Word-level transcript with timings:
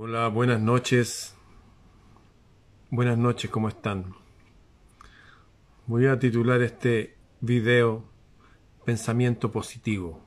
Hola, 0.00 0.28
buenas 0.28 0.60
noches. 0.60 1.34
Buenas 2.88 3.18
noches, 3.18 3.50
¿cómo 3.50 3.66
están? 3.66 4.14
Voy 5.88 6.06
a 6.06 6.20
titular 6.20 6.62
este 6.62 7.16
video 7.40 8.04
Pensamiento 8.84 9.50
positivo. 9.50 10.24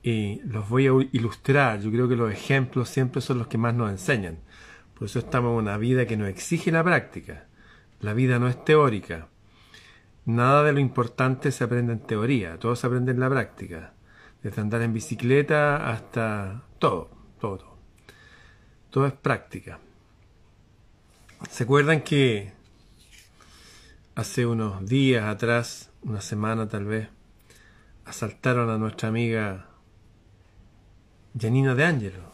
Y 0.00 0.40
los 0.42 0.68
voy 0.68 0.86
a 0.86 0.92
ilustrar. 1.10 1.80
Yo 1.80 1.90
creo 1.90 2.08
que 2.08 2.14
los 2.14 2.32
ejemplos 2.32 2.88
siempre 2.88 3.20
son 3.20 3.38
los 3.38 3.48
que 3.48 3.58
más 3.58 3.74
nos 3.74 3.90
enseñan. 3.90 4.38
Por 4.94 5.06
eso 5.06 5.18
estamos 5.18 5.50
en 5.50 5.58
una 5.58 5.76
vida 5.76 6.06
que 6.06 6.16
nos 6.16 6.28
exige 6.28 6.70
la 6.70 6.84
práctica. 6.84 7.48
La 7.98 8.12
vida 8.12 8.38
no 8.38 8.46
es 8.46 8.64
teórica. 8.64 9.26
Nada 10.24 10.62
de 10.62 10.72
lo 10.72 10.78
importante 10.78 11.50
se 11.50 11.64
aprende 11.64 11.94
en 11.94 12.06
teoría, 12.06 12.60
todo 12.60 12.76
se 12.76 12.86
aprende 12.86 13.10
en 13.10 13.18
la 13.18 13.28
práctica. 13.28 13.94
Desde 14.40 14.62
andar 14.62 14.82
en 14.82 14.92
bicicleta 14.92 15.90
hasta 15.90 16.62
todo, 16.78 17.10
todo, 17.40 17.67
todo. 18.90 19.06
Es 19.06 19.12
práctica. 19.12 19.78
¿Se 21.50 21.64
acuerdan 21.64 22.02
que 22.02 22.52
hace 24.14 24.46
unos 24.46 24.84
días 24.86 25.24
atrás, 25.24 25.90
una 26.02 26.20
semana 26.20 26.68
tal 26.68 26.84
vez, 26.84 27.08
asaltaron 28.04 28.68
a 28.70 28.78
nuestra 28.78 29.08
amiga 29.08 29.68
Janina 31.38 31.74
de 31.74 31.84
Ángelo 31.84 32.32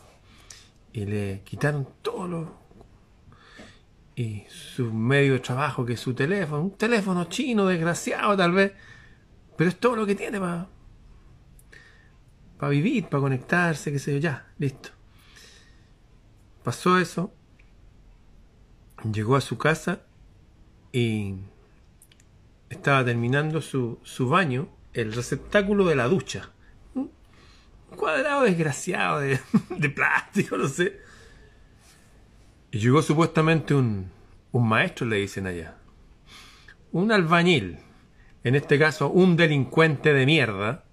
y 0.92 1.04
le 1.04 1.42
quitaron 1.44 1.88
todo 2.00 2.28
lo 2.28 2.64
y 4.16 4.44
su 4.48 4.92
medio 4.92 5.34
de 5.34 5.40
trabajo 5.40 5.84
que 5.84 5.94
es 5.94 6.00
su 6.00 6.14
teléfono, 6.14 6.62
un 6.62 6.76
teléfono 6.78 7.24
chino 7.24 7.66
desgraciado 7.66 8.36
tal 8.36 8.52
vez, 8.52 8.72
pero 9.56 9.68
es 9.68 9.76
todo 9.76 9.96
lo 9.96 10.06
que 10.06 10.14
tiene 10.14 10.38
para 10.38 10.68
para 12.58 12.70
vivir, 12.70 13.04
para 13.08 13.20
conectarse, 13.20 13.92
qué 13.92 13.98
sé 13.98 14.14
yo, 14.14 14.18
ya, 14.20 14.46
listo. 14.58 14.90
Pasó 16.64 16.98
eso, 16.98 17.30
llegó 19.12 19.36
a 19.36 19.42
su 19.42 19.58
casa 19.58 20.00
y 20.92 21.34
estaba 22.70 23.04
terminando 23.04 23.60
su, 23.60 23.98
su 24.02 24.30
baño, 24.30 24.70
el 24.94 25.12
receptáculo 25.12 25.84
de 25.84 25.94
la 25.94 26.08
ducha. 26.08 26.52
Un 26.94 27.10
cuadrado 27.94 28.44
desgraciado 28.44 29.20
de, 29.20 29.38
de 29.68 29.90
plástico, 29.90 30.56
no 30.56 30.66
sé. 30.66 31.02
Y 32.70 32.78
llegó 32.78 33.02
supuestamente 33.02 33.74
un, 33.74 34.10
un 34.50 34.66
maestro, 34.66 35.06
le 35.06 35.16
dicen 35.16 35.46
allá. 35.46 35.76
Un 36.92 37.12
albañil, 37.12 37.78
en 38.42 38.54
este 38.54 38.78
caso 38.78 39.10
un 39.10 39.36
delincuente 39.36 40.14
de 40.14 40.24
mierda, 40.24 40.86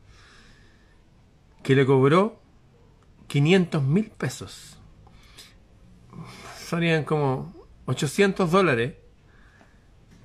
que 1.63 1.75
le 1.75 1.85
cobró 1.85 2.41
500 3.27 3.81
mil 3.83 4.09
pesos 4.09 4.80
serían 6.71 7.03
como 7.03 7.53
800 7.85 8.49
dólares 8.49 8.93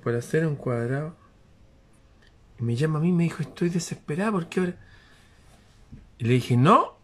por 0.03 0.15
hacer 0.15 0.45
un 0.47 0.55
cuadrado. 0.55 1.15
Y 2.59 2.63
me 2.63 2.75
llama 2.75 2.99
a 2.99 3.01
mí 3.01 3.09
y 3.09 3.13
me 3.13 3.23
dijo, 3.23 3.41
estoy 3.41 3.69
desesperado 3.69 4.33
porque 4.33 4.59
ahora... 4.59 4.75
Y 6.17 6.25
le 6.25 6.33
dije, 6.33 6.57
no, 6.57 6.97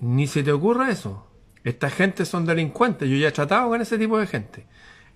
ni 0.00 0.26
se 0.26 0.42
te 0.42 0.52
ocurra 0.52 0.90
eso. 0.90 1.26
Esta 1.64 1.90
gente 1.90 2.24
son 2.24 2.46
delincuentes, 2.46 3.08
yo 3.08 3.16
ya 3.16 3.28
he 3.28 3.32
tratado 3.32 3.68
con 3.68 3.80
ese 3.80 3.98
tipo 3.98 4.18
de 4.18 4.26
gente. 4.26 4.66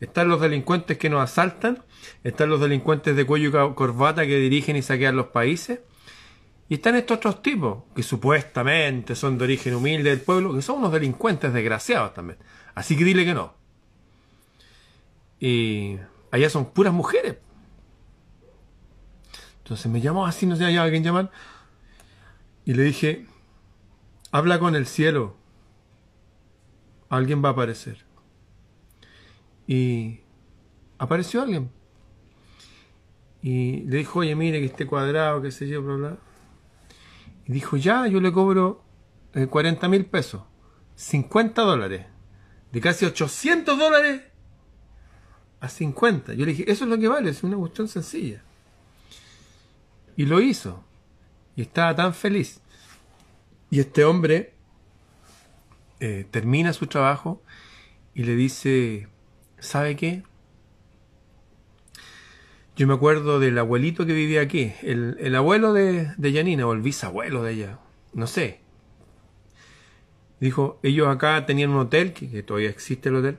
Están 0.01 0.29
los 0.29 0.41
delincuentes 0.41 0.99
que 0.99 1.09
nos 1.09 1.23
asaltan, 1.23 1.85
están 2.25 2.51
los 2.51 2.61
delincuentes 2.61 3.15
de 3.15 3.25
cuello 3.25 3.49
y 3.49 3.75
corbata 3.75 4.27
que 4.27 4.39
dirigen 4.39 4.77
y 4.77 4.83
saquean 4.83 5.17
los 5.17 5.29
países, 5.29 5.81
y 6.69 6.75
están 6.75 6.97
estos 6.97 7.19
otros 7.19 7.43
tipos, 7.43 7.85
que 7.95 8.03
supuestamente 8.03 9.15
son 9.15 9.39
de 9.39 9.45
origen 9.45 9.75
humilde 9.75 10.11
del 10.11 10.21
pueblo, 10.21 10.55
que 10.55 10.63
son 10.63 10.79
unos 10.79 10.93
delincuentes 10.93 11.53
desgraciados 11.53 12.15
también. 12.15 12.39
Así 12.75 12.97
que 12.97 13.05
dile 13.05 13.25
que 13.25 13.35
no. 13.35 13.55
Y 15.39 15.99
allá 16.31 16.51
son 16.51 16.67
puras 16.67 16.93
mujeres. 16.93 17.37
Entonces 19.59 19.91
me 19.91 20.01
llamó 20.01 20.27
así, 20.27 20.47
no 20.47 20.57
sé, 20.57 20.65
hay 20.65 20.77
alguien 20.77 21.05
llamar. 21.05 21.31
Y 22.65 22.75
le 22.75 22.83
dije, 22.83 23.27
habla 24.31 24.59
con 24.59 24.75
el 24.75 24.87
cielo. 24.87 25.37
Alguien 27.09 27.45
va 27.45 27.51
a 27.51 27.53
aparecer. 27.53 28.05
Y 29.67 30.21
apareció 30.99 31.43
alguien. 31.43 31.71
Y 33.43 33.83
le 33.83 33.99
dijo, 33.99 34.21
oye, 34.21 34.35
mire 34.35 34.59
que 34.61 34.67
esté 34.67 34.87
cuadrado, 34.87 35.43
qué 35.43 35.51
sé 35.51 35.69
yo, 35.69 35.83
bla, 35.83 35.95
bla. 35.97 36.17
Y 37.47 37.53
dijo, 37.53 37.77
ya, 37.77 38.07
yo 38.07 38.21
le 38.21 38.33
cobro 38.33 38.83
40 39.51 39.87
eh, 39.87 39.89
mil 39.89 40.07
pesos. 40.07 40.43
50 40.97 41.63
dólares 41.63 42.07
de 42.75 42.81
casi 42.81 43.05
800 43.05 43.79
dólares 43.79 44.23
a 45.61 45.69
50. 45.69 46.35
Yo 46.35 46.45
le 46.45 46.51
dije, 46.53 46.71
eso 46.71 46.85
es 46.85 46.91
lo 46.91 46.99
que 46.99 47.07
vale, 47.07 47.31
es 47.31 47.45
una 47.45 47.57
cuestión 47.57 47.87
sencilla. 47.87 48.43
Y 50.17 50.27
lo 50.27 50.41
hizo. 50.41 50.85
Y 51.55 51.63
estaba 51.63 51.95
tan 51.95 52.13
feliz. 52.13 52.61
Y 53.71 53.79
este 53.79 54.05
hombre 54.05 54.55
eh, 56.01 56.27
termina 56.33 56.73
su 56.73 56.89
trabajo 56.89 57.41
y 58.13 58.25
le 58.25 58.35
dice, 58.35 59.07
¿sabe 59.61 59.95
qué? 59.95 60.25
Yo 62.75 62.89
me 62.89 62.95
acuerdo 62.95 63.39
del 63.39 63.57
abuelito 63.57 64.05
que 64.05 64.15
vivía 64.15 64.41
aquí, 64.41 64.73
el, 64.83 65.35
abuelo 65.37 65.73
de, 65.73 66.13
de 66.17 66.33
Janina 66.33 66.67
o 66.67 66.73
el 66.73 66.83
bisabuelo 66.83 67.45
de 67.45 67.53
ella, 67.53 67.79
no 68.15 68.27
sé, 68.27 68.64
Dijo, 70.41 70.79
ellos 70.83 71.09
acá 71.09 71.47
tenían 71.47 71.71
un 71.71 71.79
hotel, 71.79 72.13
que, 72.13 72.43
todavía 72.43 72.71
existe 72.71 73.09
el 73.09 73.17
hotel, 73.17 73.39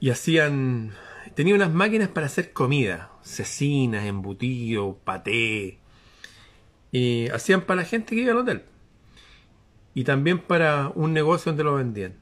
y 0.00 0.10
hacían, 0.10 0.92
tenían 1.34 1.56
unas 1.56 1.72
máquinas 1.72 2.08
para 2.08 2.26
hacer 2.26 2.52
comida, 2.52 3.10
cecinas, 3.22 4.04
embutidos, 4.04 4.96
paté, 5.04 5.78
y 6.92 7.28
hacían 7.28 7.62
para 7.62 7.82
la 7.82 7.88
gente 7.88 8.14
que 8.14 8.22
iba 8.22 8.32
al 8.32 8.38
hotel, 8.38 8.62
y 9.94 10.04
también 10.04 10.38
para 10.38 10.92
un 10.94 11.12
negocio 11.12 11.52
donde 11.52 11.64
lo 11.64 11.74
vendían. 11.74 12.14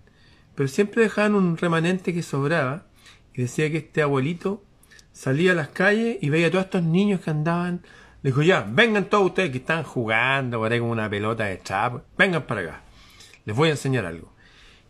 Pero 0.55 0.69
siempre 0.69 1.03
dejaban 1.03 1.35
un 1.35 1.56
remanente 1.56 2.15
que 2.15 2.23
sobraba, 2.23 2.87
y 3.35 3.43
decía 3.43 3.71
que 3.71 3.79
este 3.79 4.03
abuelito 4.03 4.62
salía 5.12 5.53
a 5.53 5.55
las 5.55 5.69
calles 5.69 6.19
y 6.21 6.29
veía 6.29 6.49
a 6.49 6.51
todos 6.51 6.65
estos 6.67 6.83
niños 6.83 7.21
que 7.21 7.31
andaban 7.31 7.83
dijo, 8.29 8.43
ya, 8.43 8.67
vengan 8.69 9.05
todos 9.05 9.27
ustedes 9.27 9.51
que 9.51 9.59
están 9.59 9.85
jugando 9.85 10.59
por 10.59 10.73
ahí 10.73 10.81
con 10.81 10.89
una 10.89 11.09
pelota 11.09 11.45
de 11.45 11.61
chapo, 11.62 12.03
vengan 12.17 12.43
para 12.43 12.62
acá. 12.62 12.83
Les 13.45 13.55
voy 13.55 13.69
a 13.69 13.73
enseñar 13.73 14.07
algo. 14.07 14.33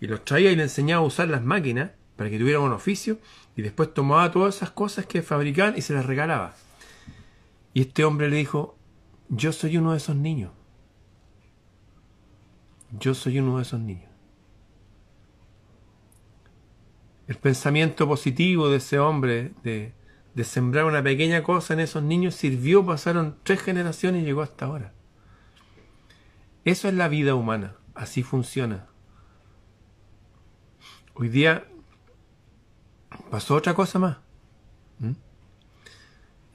Y 0.01 0.07
los 0.07 0.25
traía 0.25 0.53
y 0.53 0.57
les 0.57 0.71
enseñaba 0.71 1.03
a 1.03 1.07
usar 1.07 1.29
las 1.29 1.43
máquinas 1.43 1.91
para 2.17 2.31
que 2.31 2.39
tuvieran 2.39 2.63
un 2.63 2.73
oficio 2.73 3.19
y 3.57 3.63
después 3.63 3.93
tomaba 3.93 4.31
todas 4.31 4.57
esas 4.57 4.71
cosas 4.71 5.07
que 5.07 5.23
fabricaban 5.23 5.75
y 5.77 5.83
se 5.83 5.95
las 5.95 6.07
regalaba. 6.07 6.55
Y 7.73 7.83
este 7.83 8.05
hombre 8.05 8.31
le 8.31 8.37
dijo, 8.37 8.77
yo 9.29 9.53
soy 9.53 9.77
uno 9.77 9.93
de 9.93 9.99
esos 9.99 10.15
niños. 10.15 10.53
Yo 12.99 13.15
soy 13.15 13.41
uno 13.41 13.57
de 13.57 13.63
esos 13.63 13.81
niños. 13.81 14.11
El 17.27 17.37
pensamiento 17.37 18.07
positivo 18.07 18.69
de 18.69 18.77
ese 18.77 18.99
hombre, 18.99 19.53
de, 19.65 19.93
de 20.35 20.45
sembrar 20.45 20.85
una 20.85 21.03
pequeña 21.03 21.43
cosa 21.43 21.75
en 21.75 21.81
esos 21.81 22.03
niños 22.03 22.35
sirvió, 22.35 22.85
pasaron 22.85 23.37
tres 23.43 23.63
generaciones 23.63 24.23
y 24.23 24.27
llegó 24.27 24.43
hasta 24.43 24.67
ahora. 24.67 24.93
Eso 26.65 26.89
es 26.89 26.95
la 26.95 27.09
vida 27.09 27.35
humana, 27.35 27.77
así 27.95 28.23
funciona. 28.23 28.87
Hoy 31.15 31.29
día 31.29 31.67
pasó 33.31 33.55
otra 33.55 33.75
cosa 33.75 33.99
más. 33.99 34.17
¿Mm? 34.99 35.13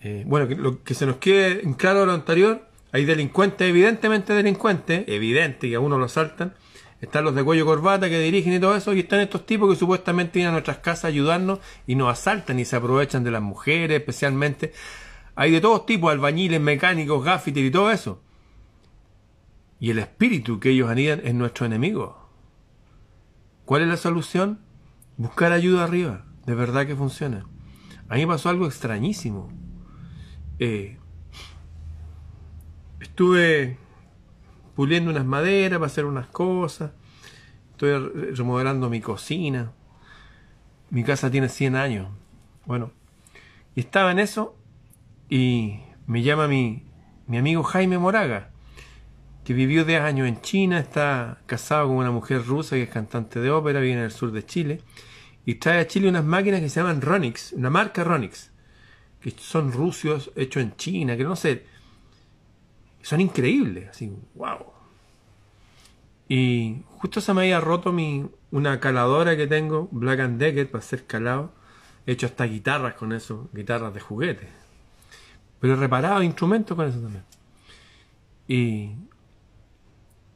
Eh, 0.01 0.23
bueno, 0.27 0.47
que, 0.47 0.55
lo 0.55 0.83
que 0.83 0.93
se 0.93 1.05
nos 1.05 1.17
quede 1.17 1.61
en 1.63 1.73
claro 1.73 2.05
lo 2.05 2.11
anterior, 2.11 2.67
hay 2.91 3.05
delincuentes, 3.05 3.69
evidentemente 3.69 4.33
delincuentes, 4.33 5.05
evidente 5.07 5.69
que 5.69 5.75
a 5.75 5.79
uno 5.79 5.97
lo 5.97 6.05
asaltan, 6.05 6.53
están 7.01 7.23
los 7.23 7.33
de 7.33 7.43
cuello 7.43 7.65
corbata 7.65 8.09
que 8.09 8.19
dirigen 8.19 8.53
y 8.53 8.59
todo 8.59 8.75
eso, 8.75 8.93
y 8.93 8.99
están 8.99 9.21
estos 9.21 9.45
tipos 9.45 9.69
que 9.69 9.79
supuestamente 9.79 10.39
vienen 10.39 10.49
a 10.49 10.53
nuestras 10.53 10.79
casas 10.79 11.05
a 11.05 11.07
ayudarnos 11.07 11.59
y 11.87 11.95
nos 11.95 12.11
asaltan 12.11 12.59
y 12.59 12.65
se 12.65 12.75
aprovechan 12.75 13.23
de 13.23 13.31
las 13.31 13.41
mujeres 13.41 13.99
especialmente. 13.99 14.73
Hay 15.35 15.51
de 15.51 15.61
todos 15.61 15.85
tipos, 15.85 16.11
albañiles, 16.11 16.59
mecánicos, 16.59 17.23
gaffiter 17.23 17.63
y 17.63 17.71
todo 17.71 17.91
eso. 17.91 18.21
Y 19.79 19.91
el 19.91 19.99
espíritu 19.99 20.59
que 20.59 20.71
ellos 20.71 20.89
anidan 20.89 21.21
es 21.23 21.33
nuestro 21.33 21.65
enemigo. 21.65 22.29
¿Cuál 23.63 23.83
es 23.83 23.87
la 23.87 23.97
solución? 23.97 24.59
Buscar 25.15 25.53
ayuda 25.53 25.85
arriba. 25.85 26.25
De 26.45 26.55
verdad 26.55 26.85
que 26.85 26.95
funciona. 26.95 27.45
A 28.09 28.15
mí 28.15 28.25
pasó 28.25 28.49
algo 28.49 28.65
extrañísimo. 28.65 29.49
Eh, 30.57 30.97
estuve 32.99 33.77
puliendo 34.79 35.11
unas 35.11 35.25
maderas 35.25 35.77
para 35.77 35.87
hacer 35.87 36.05
unas 36.05 36.27
cosas. 36.27 36.91
Estoy 37.71 38.31
remodelando 38.33 38.89
mi 38.89 39.01
cocina. 39.01 39.73
Mi 40.89 41.03
casa 41.03 41.29
tiene 41.29 41.49
100 41.49 41.75
años. 41.75 42.07
Bueno, 42.65 42.93
y 43.75 43.81
estaba 43.81 44.09
en 44.13 44.19
eso 44.19 44.55
y 45.27 45.81
me 46.07 46.23
llama 46.23 46.47
mi, 46.47 46.85
mi 47.27 47.37
amigo 47.37 47.61
Jaime 47.61 47.97
Moraga. 47.97 48.51
que 49.43 49.53
vivió 49.53 49.83
10 49.83 50.01
años 50.01 50.29
en 50.29 50.39
China, 50.39 50.79
está 50.79 51.41
casado 51.45 51.89
con 51.89 51.97
una 51.97 52.11
mujer 52.11 52.45
rusa 52.45 52.77
que 52.77 52.83
es 52.83 52.89
cantante 52.89 53.41
de 53.41 53.51
ópera, 53.51 53.81
vive 53.81 53.95
en 53.95 53.99
el 53.99 54.11
sur 54.11 54.31
de 54.31 54.45
Chile, 54.45 54.81
y 55.45 55.55
trae 55.55 55.81
a 55.81 55.87
Chile 55.87 56.07
unas 56.07 56.23
máquinas 56.23 56.61
que 56.61 56.69
se 56.69 56.79
llaman 56.79 57.01
Ronix, 57.01 57.51
una 57.51 57.69
marca 57.69 58.05
Ronix, 58.05 58.49
que 59.19 59.31
son 59.31 59.73
rusos 59.73 60.31
hechos 60.37 60.63
en 60.63 60.77
China, 60.77 61.17
que 61.17 61.25
no 61.25 61.35
sé, 61.35 61.65
son 63.01 63.19
increíbles, 63.19 63.89
así, 63.89 64.09
wow. 64.35 64.68
Y 66.29 66.83
justo 66.99 67.21
se 67.21 67.33
me 67.33 67.41
había 67.41 67.59
roto 67.59 67.91
mi, 67.91 68.29
una 68.51 68.79
caladora 68.79 69.35
que 69.35 69.47
tengo, 69.47 69.89
Black 69.91 70.19
and 70.19 70.39
Decker, 70.39 70.69
para 70.69 70.83
hacer 70.83 71.05
calado. 71.05 71.51
He 72.05 72.13
hecho 72.13 72.27
hasta 72.27 72.45
guitarras 72.45 72.93
con 72.93 73.11
eso, 73.11 73.49
guitarras 73.51 73.93
de 73.93 73.99
juguete. 73.99 74.47
Pero 75.59 75.73
he 75.73 75.77
reparado 75.77 76.21
instrumentos 76.21 76.77
con 76.77 76.87
eso 76.87 76.99
también. 76.99 77.23
Y, 78.47 78.91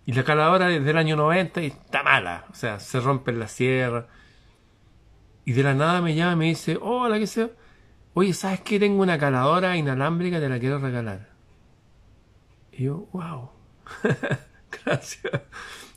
y 0.06 0.14
la 0.14 0.24
caladora 0.24 0.72
es 0.72 0.84
del 0.84 0.98
año 0.98 1.16
90 1.16 1.62
y 1.62 1.68
está 1.68 2.02
mala. 2.02 2.46
O 2.52 2.56
sea, 2.56 2.80
se 2.80 3.00
rompe 3.00 3.32
en 3.32 3.40
la 3.40 3.48
sierra. 3.48 4.08
Y 5.46 5.54
de 5.54 5.62
la 5.62 5.76
nada 5.76 6.02
me 6.02 6.16
llama 6.16 6.34
y 6.34 6.36
me 6.38 6.46
dice, 6.46 6.78
hola, 6.82 7.20
¿qué 7.20 7.28
sea? 7.28 7.50
Oye, 8.16 8.34
¿sabes 8.34 8.62
qué? 8.62 8.80
Tengo 8.80 9.02
una 9.02 9.20
caladora 9.20 9.78
inalámbrica, 9.78 10.40
te 10.40 10.50
la 10.50 10.60
quiero 10.60 10.80
regalar. 10.80 11.30
Y 12.72 12.86
yo, 12.86 13.08
wow. 13.12 13.52
Gracias. 14.86 15.42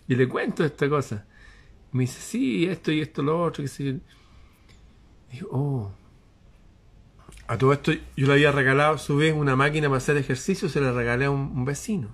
Y 0.08 0.14
le 0.14 0.28
cuento 0.28 0.64
esta 0.64 0.88
cosa. 0.88 1.26
me 1.92 2.02
dice, 2.02 2.20
sí, 2.20 2.66
esto 2.66 2.92
y 2.92 3.00
esto, 3.00 3.22
lo 3.22 3.42
otro, 3.42 3.62
que 3.62 3.68
sé 3.68 3.84
Y 3.84 4.00
digo, 5.32 5.48
oh. 5.50 5.92
A 7.48 7.58
todo 7.58 7.72
esto 7.72 7.92
yo 7.92 8.26
le 8.26 8.32
había 8.32 8.50
regalado 8.50 8.94
a 8.94 8.98
su 8.98 9.16
vez 9.16 9.32
una 9.32 9.54
máquina 9.54 9.88
para 9.88 9.98
hacer 9.98 10.16
ejercicio, 10.16 10.68
se 10.68 10.80
la 10.80 10.92
regalé 10.92 11.26
a 11.26 11.30
un, 11.30 11.64
vecino. 11.64 12.08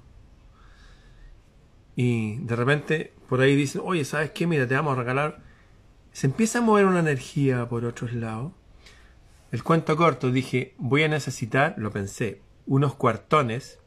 Y 1.96 2.36
de 2.38 2.56
repente 2.56 3.12
por 3.28 3.40
ahí 3.40 3.56
dicen, 3.56 3.80
oye, 3.84 4.04
¿sabes 4.04 4.30
qué? 4.32 4.46
Mira, 4.46 4.66
te 4.66 4.74
vamos 4.74 4.92
a 4.92 5.00
regalar. 5.00 5.42
Se 6.12 6.26
empieza 6.26 6.58
a 6.58 6.62
mover 6.62 6.84
una 6.84 7.00
energía 7.00 7.66
por 7.66 7.86
otros 7.86 8.12
lados. 8.12 8.52
El 9.50 9.62
cuento 9.62 9.96
corto, 9.96 10.30
dije, 10.30 10.74
voy 10.78 11.02
a 11.02 11.08
necesitar, 11.08 11.74
lo 11.78 11.90
pensé, 11.90 12.42
unos 12.66 12.94
cuartones 12.94 13.81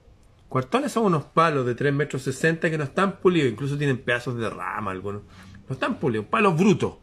Cuartones 0.55 0.93
son 0.93 1.03
unos 1.03 1.25
palos 1.25 1.65
de 1.65 1.75
3 1.75 1.93
metros 1.93 2.21
60 2.21 2.71
que 2.71 2.77
no 2.77 2.85
están 2.85 3.17
pulidos, 3.17 3.51
incluso 3.51 3.77
tienen 3.77 3.97
pedazos 3.97 4.37
de 4.37 4.49
rama 4.49 4.91
algunos. 4.91 5.23
No 5.67 5.73
están 5.73 5.99
pulidos, 5.99 6.27
palos 6.27 6.57
brutos. 6.57 6.93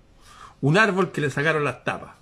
Un 0.62 0.78
árbol 0.78 1.12
que 1.12 1.20
le 1.20 1.28
sacaron 1.28 1.62
las 1.62 1.84
tapas. 1.84 2.14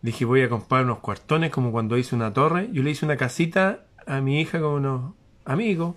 Dije, 0.00 0.24
voy 0.24 0.40
a 0.40 0.48
comprar 0.48 0.86
unos 0.86 1.00
cuartones 1.00 1.50
como 1.50 1.72
cuando 1.72 1.98
hice 1.98 2.14
una 2.14 2.32
torre. 2.32 2.70
Yo 2.72 2.82
le 2.82 2.92
hice 2.92 3.04
una 3.04 3.18
casita 3.18 3.84
a 4.06 4.22
mi 4.22 4.40
hija 4.40 4.60
con 4.62 4.82
unos 4.82 5.12
amigos. 5.44 5.94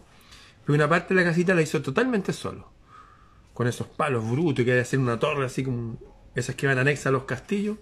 Pero 0.65 0.75
una 0.75 0.89
parte 0.89 1.13
de 1.13 1.21
la 1.21 1.29
casita 1.29 1.55
la 1.55 1.61
hizo 1.61 1.81
totalmente 1.81 2.33
solo. 2.33 2.69
Con 3.53 3.65
esos 3.67 3.87
palos 3.87 4.29
brutos 4.29 4.65
que 4.65 4.71
hay 4.71 4.77
que 4.79 4.81
hacer 4.81 4.99
una 4.99 5.19
torre 5.19 5.45
así 5.45 5.63
como 5.63 5.97
esas 6.35 6.53
que 6.55 6.67
van 6.67 6.79
anexas 6.79 7.07
a 7.07 7.11
los 7.11 7.23
castillos. 7.23 7.77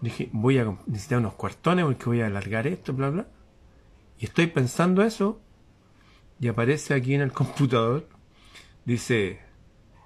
Dije, 0.00 0.28
voy 0.30 0.58
a 0.58 0.72
necesitar 0.86 1.18
unos 1.18 1.34
cuartones 1.34 1.84
porque 1.84 2.04
voy 2.04 2.20
a 2.20 2.26
alargar 2.26 2.68
esto, 2.68 2.92
bla, 2.92 3.10
bla. 3.10 3.26
Y 4.18 4.26
estoy 4.26 4.48
pensando 4.48 5.02
eso 5.02 5.40
y 6.40 6.48
aparece 6.48 6.94
aquí 6.94 7.14
en 7.14 7.20
el 7.20 7.32
computador, 7.32 8.08
dice, 8.84 9.40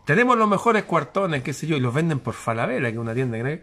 tenemos 0.07 0.37
los 0.37 0.49
mejores 0.49 0.85
cuartones, 0.85 1.43
qué 1.43 1.53
sé 1.53 1.67
yo, 1.67 1.77
y 1.77 1.81
los 1.81 1.93
venden 1.93 2.21
por 2.21 2.35
Falabella, 2.35 2.89
que 2.89 2.95
es 2.95 2.99
una 2.99 3.15
tienda 3.15 3.39
que, 3.39 3.63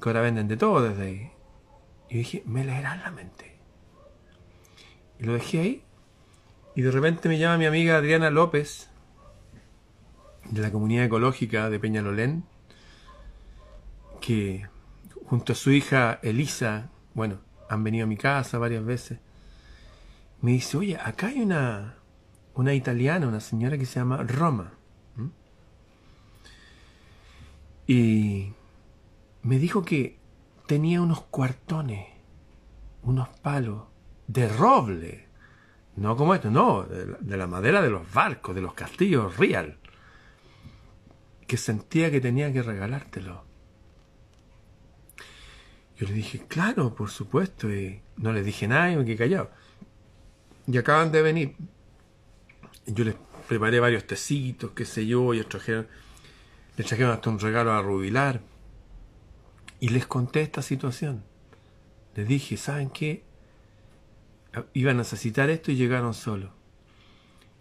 ahora 0.00 0.20
venden 0.20 0.48
de 0.48 0.56
todo 0.56 0.82
desde 0.82 1.02
ahí. 1.02 1.30
Y 2.08 2.18
dije, 2.18 2.42
me 2.46 2.64
leerán 2.64 3.00
la 3.00 3.10
mente. 3.10 3.58
Y 5.18 5.24
lo 5.24 5.34
dejé 5.34 5.60
ahí. 5.60 5.84
Y 6.76 6.82
de 6.82 6.90
repente 6.90 7.28
me 7.28 7.38
llama 7.38 7.58
mi 7.58 7.66
amiga 7.66 7.96
Adriana 7.96 8.30
López, 8.30 8.90
de 10.50 10.60
la 10.60 10.70
comunidad 10.70 11.06
ecológica 11.06 11.70
de 11.70 11.80
Peñalolén, 11.80 12.44
que 14.20 14.68
junto 15.26 15.52
a 15.52 15.56
su 15.56 15.70
hija 15.70 16.18
Elisa, 16.22 16.90
bueno, 17.14 17.40
han 17.74 17.84
venido 17.84 18.04
a 18.04 18.08
mi 18.08 18.16
casa 18.16 18.58
varias 18.58 18.84
veces. 18.84 19.18
Me 20.40 20.52
dice, 20.52 20.76
oye, 20.76 20.96
acá 20.96 21.28
hay 21.28 21.40
una, 21.40 21.96
una 22.54 22.74
italiana, 22.74 23.28
una 23.28 23.40
señora 23.40 23.78
que 23.78 23.86
se 23.86 24.00
llama 24.00 24.22
Roma. 24.22 24.72
Y 27.86 28.52
me 29.42 29.58
dijo 29.58 29.84
que 29.84 30.18
tenía 30.66 31.02
unos 31.02 31.22
cuartones, 31.22 32.06
unos 33.02 33.28
palos 33.28 33.82
de 34.26 34.48
roble. 34.48 35.28
No 35.96 36.16
como 36.16 36.34
esto, 36.34 36.50
no, 36.50 36.84
de 36.84 37.36
la 37.36 37.46
madera 37.46 37.82
de 37.82 37.90
los 37.90 38.10
barcos, 38.12 38.54
de 38.54 38.62
los 38.62 38.74
castillos 38.74 39.36
real. 39.36 39.78
Que 41.46 41.56
sentía 41.56 42.10
que 42.10 42.20
tenía 42.20 42.52
que 42.52 42.62
regalártelo. 42.62 43.43
Yo 45.96 46.06
le 46.08 46.12
dije, 46.12 46.44
claro, 46.46 46.94
por 46.94 47.10
supuesto, 47.10 47.72
y 47.72 48.00
no 48.16 48.32
le 48.32 48.42
dije 48.42 48.66
nada 48.66 48.90
y 48.90 48.96
me 48.96 49.04
quedé 49.04 49.16
callado. 49.16 49.50
Y 50.66 50.76
acaban 50.76 51.12
de 51.12 51.22
venir. 51.22 51.56
Yo 52.86 53.04
les 53.04 53.14
preparé 53.48 53.80
varios 53.80 54.06
tecitos, 54.06 54.72
qué 54.72 54.84
sé 54.84 55.06
yo, 55.06 55.32
y 55.32 55.38
ellos 55.38 55.48
trajeron, 55.48 55.86
les 56.76 56.86
trajeron 56.86 57.12
hasta 57.12 57.30
un 57.30 57.38
regalo 57.38 57.72
a 57.72 57.82
Rubilar. 57.82 58.40
Y 59.78 59.90
les 59.90 60.06
conté 60.06 60.42
esta 60.42 60.62
situación. 60.62 61.22
Les 62.14 62.26
dije, 62.26 62.56
¿saben 62.56 62.90
qué? 62.90 63.24
Iban 64.72 64.96
a 64.96 64.98
necesitar 64.98 65.50
esto 65.50 65.70
y 65.70 65.76
llegaron 65.76 66.14
solos. 66.14 66.50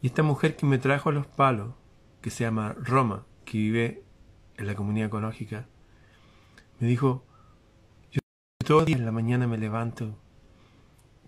Y 0.01 0.07
esta 0.07 0.23
mujer 0.23 0.55
que 0.55 0.65
me 0.65 0.77
trajo 0.77 1.11
los 1.11 1.27
palos, 1.27 1.73
que 2.21 2.29
se 2.29 2.43
llama 2.43 2.75
Roma, 2.79 3.25
que 3.45 3.57
vive 3.57 4.03
en 4.57 4.67
la 4.67 4.75
comunidad 4.75 5.07
ecológica, 5.07 5.65
me 6.79 6.87
dijo, 6.87 7.23
todo 8.63 8.85
día 8.85 8.97
en 8.97 9.05
la 9.05 9.11
mañana 9.11 9.47
me 9.47 9.57
levanto. 9.57 10.15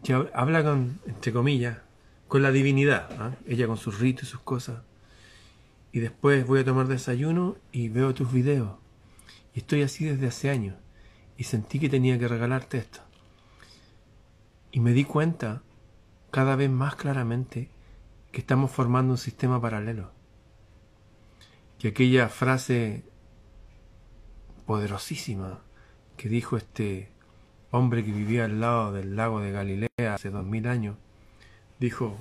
Que 0.04 0.14
habla 0.34 0.64
con, 0.64 1.00
entre 1.06 1.32
comillas, 1.32 1.80
con 2.28 2.42
la 2.42 2.52
divinidad. 2.52 3.10
¿ah? 3.20 3.36
Ella 3.48 3.68
con 3.68 3.78
sus 3.78 4.00
ritos 4.00 4.24
y 4.24 4.32
sus 4.32 4.42
cosas. 4.42 4.82
Y 5.92 6.00
después 6.00 6.46
voy 6.46 6.60
a 6.60 6.66
tomar 6.66 6.88
desayuno 6.88 7.58
y 7.72 7.90
veo 7.90 8.14
tus 8.14 8.32
videos. 8.32 8.78
Y 9.54 9.60
estoy 9.60 9.82
así 9.82 10.06
desde 10.06 10.28
hace 10.28 10.50
años. 10.50 10.76
Y 11.38 11.46
sentí 11.46 11.80
que 11.80 11.90
tenía 11.90 12.20
que 12.20 12.28
regalarte 12.28 12.78
esto. 12.78 13.00
Y 14.72 14.80
me 14.80 14.92
di 14.92 15.06
cuenta 15.06 15.64
cada 16.32 16.56
vez 16.56 16.70
más 16.70 16.96
claramente 16.96 17.70
que 18.32 18.42
estamos 18.42 18.72
formando 18.72 19.14
un 19.14 19.18
sistema 19.18 19.62
paralelo. 19.62 20.12
Que 21.80 21.90
aquella 21.90 22.28
frase 22.28 23.06
poderosísima 24.66 25.62
que 26.18 26.30
dijo 26.30 26.58
este 26.58 27.15
hombre 27.76 28.06
que 28.06 28.12
vivía 28.12 28.46
al 28.46 28.60
lado 28.60 28.94
del 28.94 29.16
lago 29.16 29.42
de 29.42 29.52
Galilea 29.52 30.14
hace 30.14 30.30
dos 30.30 30.46
mil 30.46 30.68
años, 30.68 30.96
dijo, 31.78 32.18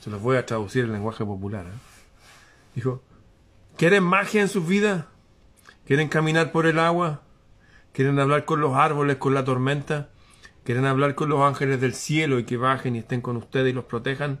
se 0.00 0.10
los 0.10 0.20
voy 0.20 0.36
a 0.36 0.46
traducir 0.46 0.84
en 0.84 0.92
lenguaje 0.92 1.24
popular, 1.24 1.64
¿eh? 1.66 1.78
dijo, 2.74 3.02
¿quieren 3.76 4.02
magia 4.02 4.42
en 4.42 4.48
sus 4.48 4.66
vidas? 4.66 5.04
¿Quieren 5.86 6.08
caminar 6.08 6.50
por 6.52 6.66
el 6.66 6.78
agua? 6.78 7.22
¿Quieren 7.92 8.18
hablar 8.18 8.44
con 8.44 8.60
los 8.60 8.74
árboles, 8.74 9.16
con 9.16 9.32
la 9.32 9.44
tormenta? 9.44 10.10
¿Quieren 10.64 10.84
hablar 10.84 11.14
con 11.14 11.28
los 11.28 11.40
ángeles 11.40 11.80
del 11.80 11.94
cielo 11.94 12.38
y 12.38 12.44
que 12.44 12.56
bajen 12.56 12.96
y 12.96 12.98
estén 12.98 13.20
con 13.20 13.36
ustedes 13.36 13.70
y 13.70 13.74
los 13.74 13.84
protejan? 13.84 14.40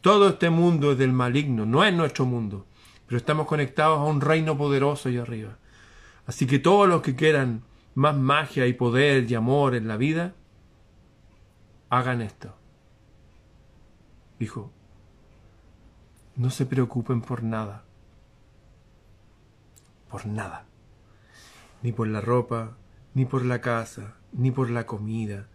Todo 0.00 0.30
este 0.30 0.50
mundo 0.50 0.92
es 0.92 0.98
del 0.98 1.12
maligno, 1.12 1.66
no 1.66 1.84
es 1.84 1.94
nuestro 1.94 2.24
mundo, 2.24 2.66
pero 3.06 3.18
estamos 3.18 3.46
conectados 3.46 3.98
a 3.98 4.04
un 4.04 4.20
reino 4.20 4.56
poderoso 4.56 5.08
allá 5.08 5.22
arriba. 5.22 5.58
Así 6.26 6.46
que 6.46 6.58
todos 6.58 6.88
los 6.88 7.02
que 7.02 7.14
quieran 7.14 7.62
más 7.96 8.14
magia 8.14 8.66
y 8.66 8.74
poder 8.74 9.28
y 9.28 9.34
amor 9.34 9.74
en 9.74 9.88
la 9.88 9.96
vida, 9.96 10.34
hagan 11.88 12.20
esto. 12.20 12.54
Dijo, 14.38 14.70
no 16.36 16.50
se 16.50 16.66
preocupen 16.66 17.22
por 17.22 17.42
nada, 17.42 17.84
por 20.10 20.26
nada, 20.26 20.66
ni 21.82 21.90
por 21.90 22.06
la 22.06 22.20
ropa, 22.20 22.76
ni 23.14 23.24
por 23.24 23.46
la 23.46 23.62
casa, 23.62 24.16
ni 24.30 24.50
por 24.50 24.68
la 24.68 24.84
comida, 24.84 25.48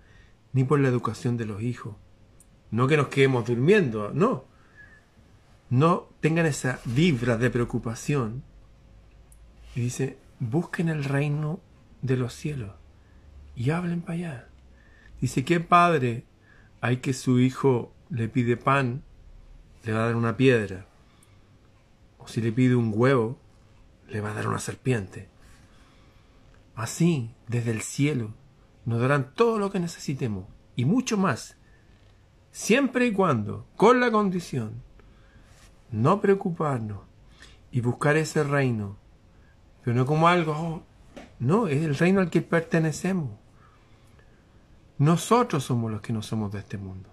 ni 0.52 0.64
por 0.64 0.80
la 0.80 0.88
educación 0.88 1.38
de 1.38 1.46
los 1.46 1.62
hijos. 1.62 1.96
No 2.72 2.88
que 2.88 2.98
nos 2.98 3.10
quedemos 3.10 3.46
durmiendo, 3.46 4.12
no. 4.16 4.46
No 5.70 6.08
tengan 6.22 6.48
esa 6.48 6.80
vibra 6.86 7.38
de 7.38 7.52
preocupación. 7.52 8.42
Y 9.76 9.82
dice, 9.82 10.18
busquen 10.40 10.90
el 10.90 11.04
reino 11.04 11.60
de 12.02 12.18
los 12.18 12.34
cielos 12.34 12.72
y 13.56 13.70
hablen 13.70 14.02
para 14.02 14.14
allá. 14.14 14.48
Dice, 15.20 15.46
¿qué 15.46 15.60
padre 15.60 16.26
hay 16.82 16.98
que 16.98 17.14
su 17.14 17.40
hijo 17.40 17.94
le 18.10 18.28
pide 18.28 18.58
pan, 18.58 19.04
le 19.84 19.94
va 19.94 20.04
a 20.04 20.06
dar 20.08 20.16
una 20.16 20.38
piedra? 20.38 20.86
O 22.18 22.28
si 22.28 22.42
le 22.42 22.52
pide 22.52 22.76
un 22.76 22.92
huevo, 22.96 23.40
le 24.10 24.22
va 24.22 24.32
a 24.32 24.34
dar 24.34 24.48
una 24.48 24.60
serpiente. 24.60 25.30
Así, 26.76 27.34
desde 27.48 27.72
el 27.72 27.82
cielo, 27.82 28.34
nos 28.86 29.00
darán 29.00 29.34
todo 29.34 29.60
lo 29.60 29.72
que 29.72 29.80
necesitemos 29.80 30.46
y 30.76 30.86
mucho 30.86 31.18
más 31.18 31.58
siempre 32.52 33.06
y 33.06 33.14
cuando, 33.14 33.66
con 33.76 34.00
la 34.00 34.12
condición, 34.12 34.84
no 35.90 36.22
preocuparnos 36.22 37.00
y 37.72 37.82
buscar 37.82 38.18
ese 38.18 38.44
reino, 38.44 38.98
pero 39.84 39.96
no 39.96 40.06
como 40.06 40.28
algo, 40.28 40.54
oh, 40.54 40.84
no, 41.42 41.68
es 41.68 41.84
el 41.84 41.98
reino 41.98 42.22
al 42.22 42.30
que 42.30 42.44
pertenecemos. 42.44 43.32
Nosotros 45.00 45.64
somos 45.64 45.92
los 45.92 46.00
que 46.02 46.14
no 46.14 46.22
somos 46.22 46.52
de 46.52 46.60
este 46.60 46.78
mundo. 46.78 47.10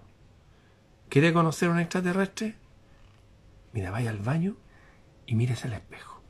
¿Quiere 1.08 1.32
conocer 1.32 1.70
un 1.70 1.78
extraterrestre? 1.78 2.54
Mira, 3.72 3.90
vaya 3.90 4.10
al 4.10 4.18
baño 4.18 4.56
y 5.24 5.34
mírese 5.34 5.68
al 5.68 5.72
espejo. 5.72 6.20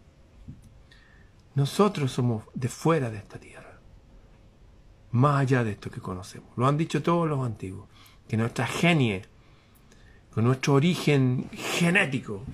Nosotros 1.56 2.12
somos 2.12 2.44
de 2.54 2.68
fuera 2.68 3.10
de 3.10 3.18
esta 3.18 3.40
tierra, 3.40 3.80
más 5.10 5.40
allá 5.40 5.64
de 5.64 5.72
esto 5.72 5.90
que 5.90 6.00
conocemos. 6.00 6.50
Lo 6.56 6.68
han 6.68 6.76
dicho 6.76 7.02
todos 7.02 7.28
los 7.28 7.44
antiguos, 7.44 7.88
que 8.28 8.36
nuestra 8.36 8.68
genie, 8.68 9.22
con 10.30 10.44
nuestro 10.44 10.74
origen 10.74 11.50
genético, 11.50 12.44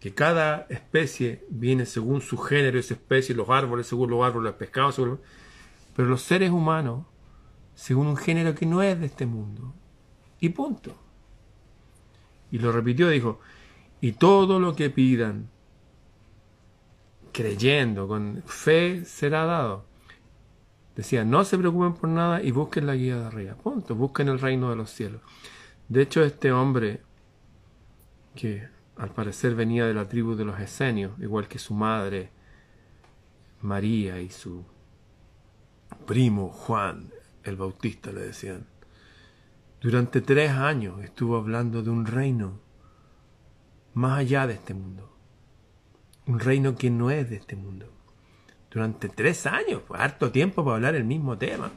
que 0.00 0.14
cada 0.14 0.66
especie 0.68 1.44
viene 1.50 1.86
según 1.86 2.20
su 2.20 2.38
género, 2.38 2.78
esa 2.78 2.94
especie, 2.94 3.34
los 3.34 3.48
árboles 3.48 3.86
según 3.86 4.10
los 4.10 4.24
árboles, 4.24 4.52
los 4.52 4.58
pescados, 4.58 4.94
según... 4.94 5.20
pero 5.96 6.08
los 6.08 6.22
seres 6.22 6.50
humanos 6.50 7.04
según 7.74 8.08
un 8.08 8.16
género 8.16 8.54
que 8.54 8.66
no 8.66 8.82
es 8.82 8.98
de 8.98 9.06
este 9.06 9.26
mundo. 9.26 9.72
Y 10.40 10.48
punto. 10.50 10.96
Y 12.50 12.58
lo 12.58 12.72
repitió, 12.72 13.08
dijo, 13.08 13.40
y 14.00 14.12
todo 14.12 14.58
lo 14.58 14.74
que 14.74 14.90
pidan, 14.90 15.48
creyendo, 17.32 18.08
con 18.08 18.42
fe, 18.46 19.04
será 19.04 19.44
dado. 19.44 19.84
Decía, 20.96 21.24
no 21.24 21.44
se 21.44 21.56
preocupen 21.58 21.94
por 21.94 22.08
nada 22.08 22.42
y 22.42 22.50
busquen 22.50 22.86
la 22.86 22.96
guía 22.96 23.16
de 23.16 23.26
arriba. 23.26 23.54
Punto, 23.54 23.94
busquen 23.94 24.28
el 24.28 24.40
reino 24.40 24.70
de 24.70 24.76
los 24.76 24.90
cielos. 24.90 25.20
De 25.88 26.02
hecho, 26.02 26.24
este 26.24 26.50
hombre, 26.50 27.02
que 28.34 28.68
al 28.98 29.10
parecer 29.10 29.54
venía 29.54 29.86
de 29.86 29.94
la 29.94 30.08
tribu 30.08 30.34
de 30.34 30.44
los 30.44 30.58
esenios, 30.58 31.12
igual 31.20 31.46
que 31.46 31.60
su 31.60 31.72
madre, 31.72 32.30
María, 33.62 34.20
y 34.20 34.28
su 34.28 34.64
primo 36.04 36.48
Juan, 36.48 37.12
el 37.44 37.56
Bautista, 37.56 38.10
le 38.10 38.22
decían. 38.22 38.66
Durante 39.80 40.20
tres 40.20 40.50
años 40.50 41.00
estuvo 41.04 41.36
hablando 41.36 41.82
de 41.82 41.90
un 41.90 42.06
reino 42.06 42.58
más 43.94 44.18
allá 44.18 44.48
de 44.48 44.54
este 44.54 44.74
mundo. 44.74 45.16
Un 46.26 46.40
reino 46.40 46.74
que 46.74 46.90
no 46.90 47.10
es 47.10 47.30
de 47.30 47.36
este 47.36 47.54
mundo. 47.54 47.92
Durante 48.70 49.08
tres 49.08 49.46
años, 49.46 49.82
fue 49.86 49.98
harto 49.98 50.32
tiempo 50.32 50.64
para 50.64 50.76
hablar 50.76 50.96
el 50.96 51.04
mismo 51.04 51.38
tema. 51.38 51.70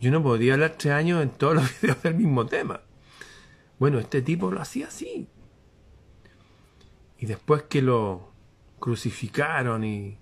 Yo 0.00 0.10
no 0.10 0.22
podía 0.22 0.54
hablar 0.54 0.76
tres 0.78 0.94
años 0.94 1.22
en 1.22 1.30
todos 1.30 1.56
los 1.56 1.80
videos 1.82 2.02
del 2.02 2.14
mismo 2.14 2.46
tema. 2.46 2.80
Bueno, 3.78 3.98
este 3.98 4.22
tipo 4.22 4.50
lo 4.50 4.62
hacía 4.62 4.88
así. 4.88 5.28
Y 7.18 7.26
después 7.26 7.62
que 7.64 7.82
lo 7.82 8.32
crucificaron 8.78 9.84
y, 9.84 10.18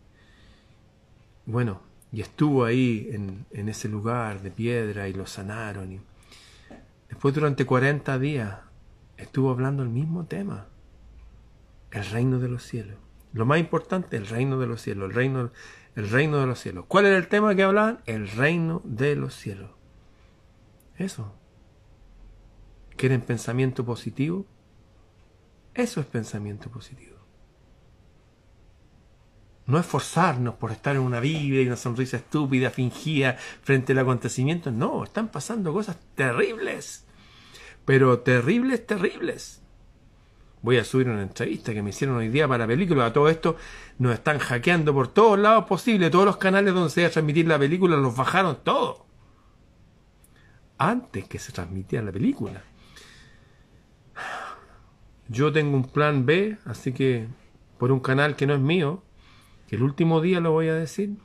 bueno, 1.46 1.80
y 2.12 2.20
estuvo 2.20 2.64
ahí 2.64 3.08
en, 3.12 3.46
en 3.50 3.68
ese 3.68 3.88
lugar 3.88 4.40
de 4.42 4.50
piedra 4.50 5.08
y 5.08 5.12
lo 5.12 5.26
sanaron. 5.26 5.92
Y 5.92 6.00
después 7.08 7.34
durante 7.34 7.66
40 7.66 8.18
días 8.18 8.58
estuvo 9.16 9.50
hablando 9.50 9.82
el 9.82 9.88
mismo 9.88 10.26
tema, 10.26 10.68
el 11.90 12.04
reino 12.06 12.38
de 12.38 12.48
los 12.48 12.62
cielos. 12.62 12.98
Lo 13.32 13.46
más 13.46 13.58
importante, 13.58 14.16
el 14.16 14.28
reino 14.28 14.60
de 14.60 14.68
los 14.68 14.80
cielos, 14.80 15.10
el 15.10 15.14
reino, 15.14 15.50
el 15.96 16.08
reino 16.08 16.38
de 16.38 16.46
los 16.46 16.60
cielos. 16.60 16.84
¿Cuál 16.86 17.06
era 17.06 17.16
el 17.16 17.26
tema 17.26 17.54
que 17.56 17.64
hablaban? 17.64 18.00
El 18.06 18.28
reino 18.28 18.80
de 18.84 19.16
los 19.16 19.34
cielos. 19.34 19.70
Eso. 20.96 21.34
¿Quieren 22.96 23.22
pensamiento 23.22 23.84
positivo? 23.84 24.46
Eso 25.74 26.00
es 26.00 26.06
pensamiento 26.06 26.70
positivo. 26.70 27.14
No 29.66 29.78
esforzarnos 29.78 30.54
por 30.54 30.70
estar 30.72 30.94
en 30.94 31.02
una 31.02 31.20
vida 31.20 31.60
y 31.60 31.66
una 31.66 31.76
sonrisa 31.76 32.18
estúpida, 32.18 32.70
fingida 32.70 33.36
frente 33.62 33.92
al 33.92 33.98
acontecimiento. 34.00 34.70
No, 34.70 35.04
están 35.04 35.28
pasando 35.28 35.72
cosas 35.72 35.96
terribles. 36.14 37.06
Pero 37.84 38.20
terribles, 38.20 38.86
terribles. 38.86 39.62
Voy 40.62 40.78
a 40.78 40.84
subir 40.84 41.08
una 41.08 41.22
entrevista 41.22 41.74
que 41.74 41.82
me 41.82 41.90
hicieron 41.90 42.16
hoy 42.16 42.28
día 42.28 42.46
para 42.46 42.64
la 42.64 42.68
película. 42.68 43.12
Todo 43.12 43.28
esto 43.28 43.56
nos 43.98 44.14
están 44.14 44.38
hackeando 44.38 44.94
por 44.94 45.08
todos 45.08 45.38
lados 45.38 45.64
posibles. 45.64 46.10
Todos 46.10 46.24
los 46.26 46.36
canales 46.36 46.72
donde 46.72 46.90
se 46.90 47.00
iba 47.00 47.08
a 47.08 47.12
transmitir 47.12 47.48
la 47.48 47.58
película 47.58 47.96
los 47.96 48.14
bajaron 48.16 48.58
todos. 48.62 48.98
Antes 50.78 51.26
que 51.26 51.38
se 51.38 51.52
transmitiera 51.52 52.04
la 52.04 52.12
película. 52.12 52.62
Yo 55.28 55.52
tengo 55.52 55.76
un 55.76 55.84
plan 55.84 56.26
B, 56.26 56.58
así 56.64 56.92
que 56.92 57.28
por 57.78 57.92
un 57.92 58.00
canal 58.00 58.36
que 58.36 58.46
no 58.46 58.54
es 58.54 58.60
mío, 58.60 59.02
el 59.74 59.82
último 59.82 60.20
día 60.20 60.40
lo 60.40 60.52
voy 60.52 60.68
a 60.68 60.74
decir. 60.74 61.16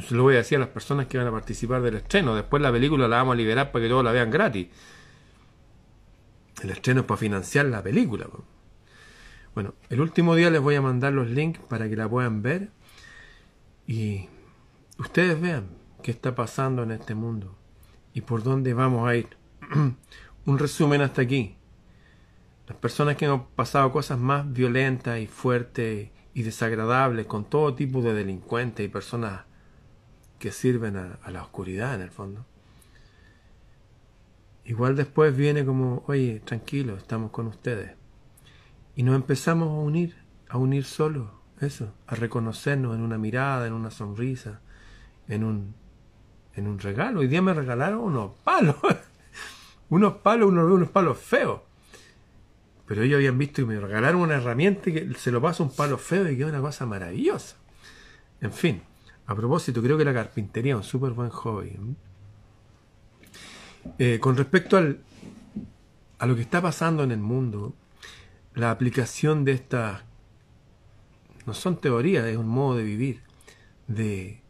Se 0.00 0.14
lo 0.14 0.22
voy 0.22 0.34
a 0.34 0.38
decir 0.38 0.56
a 0.56 0.60
las 0.60 0.68
personas 0.68 1.06
que 1.06 1.18
van 1.18 1.26
a 1.26 1.32
participar 1.32 1.82
del 1.82 1.96
estreno. 1.96 2.34
Después 2.34 2.62
la 2.62 2.72
película 2.72 3.08
la 3.08 3.16
vamos 3.16 3.34
a 3.34 3.36
liberar 3.36 3.72
para 3.72 3.84
que 3.84 3.88
todos 3.88 4.04
la 4.04 4.12
vean 4.12 4.30
gratis. 4.30 4.68
El 6.62 6.70
estreno 6.70 7.00
es 7.00 7.06
para 7.06 7.18
financiar 7.18 7.66
la 7.66 7.82
película. 7.82 8.26
Bueno, 9.54 9.74
el 9.90 10.00
último 10.00 10.34
día 10.34 10.50
les 10.50 10.60
voy 10.60 10.76
a 10.76 10.82
mandar 10.82 11.12
los 11.12 11.28
links 11.28 11.60
para 11.68 11.88
que 11.88 11.96
la 11.96 12.08
puedan 12.08 12.42
ver 12.42 12.70
y 13.86 14.28
ustedes 14.98 15.40
vean 15.40 15.68
qué 16.02 16.10
está 16.10 16.34
pasando 16.34 16.84
en 16.84 16.92
este 16.92 17.14
mundo 17.14 17.56
y 18.14 18.20
por 18.20 18.42
dónde 18.42 18.72
vamos 18.72 19.08
a 19.08 19.16
ir. 19.16 19.36
Un 20.46 20.58
resumen 20.58 21.02
hasta 21.02 21.22
aquí. 21.22 21.57
Las 22.68 22.76
personas 22.76 23.16
que 23.16 23.24
han 23.24 23.46
pasado 23.46 23.90
cosas 23.90 24.18
más 24.18 24.52
violentas 24.52 25.18
y 25.20 25.26
fuertes 25.26 26.10
y 26.34 26.42
desagradables 26.42 27.26
con 27.26 27.44
todo 27.46 27.74
tipo 27.74 28.02
de 28.02 28.12
delincuentes 28.12 28.84
y 28.84 28.90
personas 28.90 29.44
que 30.38 30.52
sirven 30.52 30.96
a, 30.96 31.18
la 31.30 31.42
oscuridad 31.42 31.94
en 31.94 32.02
el 32.02 32.10
fondo. 32.10 32.44
Igual 34.66 34.96
después 34.96 35.34
viene 35.34 35.64
como, 35.64 36.04
oye, 36.08 36.40
tranquilo, 36.40 36.96
estamos 36.96 37.30
con 37.30 37.46
ustedes. 37.46 37.96
Y 38.94 39.02
nos 39.02 39.16
empezamos 39.16 39.68
a 39.68 39.80
unir, 39.80 40.16
a 40.50 40.58
unir 40.58 40.84
solos, 40.84 41.30
eso, 41.60 41.94
a 42.06 42.16
reconocernos 42.16 42.94
en 42.94 43.00
una 43.00 43.16
mirada, 43.16 43.66
en 43.66 43.72
una 43.72 43.90
sonrisa, 43.90 44.60
en 45.26 45.42
un, 45.42 45.74
en 46.54 46.68
un 46.68 46.78
regalo. 46.78 47.20
Hoy 47.20 47.28
día 47.28 47.40
me 47.40 47.54
regalaron 47.54 48.00
unos 48.00 48.32
palos, 48.44 48.76
unos 49.88 50.14
palos, 50.16 50.50
unos, 50.50 50.70
unos 50.70 50.90
palos 50.90 51.16
feos. 51.16 51.62
Pero 52.88 53.02
ellos 53.02 53.16
habían 53.16 53.36
visto 53.36 53.60
y 53.60 53.66
me 53.66 53.78
regalaron 53.78 54.22
una 54.22 54.36
herramienta 54.36 54.90
que 54.90 55.12
se 55.14 55.30
lo 55.30 55.42
pasa 55.42 55.62
un 55.62 55.70
palo 55.70 55.98
feo 55.98 56.28
y 56.28 56.38
queda 56.38 56.48
una 56.48 56.62
cosa 56.62 56.86
maravillosa. 56.86 57.56
En 58.40 58.52
fin, 58.52 58.82
a 59.26 59.34
propósito, 59.34 59.82
creo 59.82 59.98
que 59.98 60.06
la 60.06 60.14
carpintería 60.14 60.72
es 60.72 60.78
un 60.78 60.84
súper 60.84 61.12
buen 61.12 61.28
hobby. 61.28 61.78
Eh, 63.98 64.18
con 64.20 64.36
respecto 64.36 64.78
al, 64.78 65.00
a 66.18 66.26
lo 66.26 66.34
que 66.34 66.40
está 66.40 66.62
pasando 66.62 67.04
en 67.04 67.12
el 67.12 67.18
mundo, 67.18 67.74
la 68.54 68.70
aplicación 68.70 69.44
de 69.44 69.52
estas 69.52 70.02
no 71.46 71.52
son 71.52 71.80
teorías, 71.80 72.24
es 72.26 72.38
un 72.38 72.48
modo 72.48 72.78
de 72.78 72.84
vivir, 72.84 73.20
de 73.86 74.40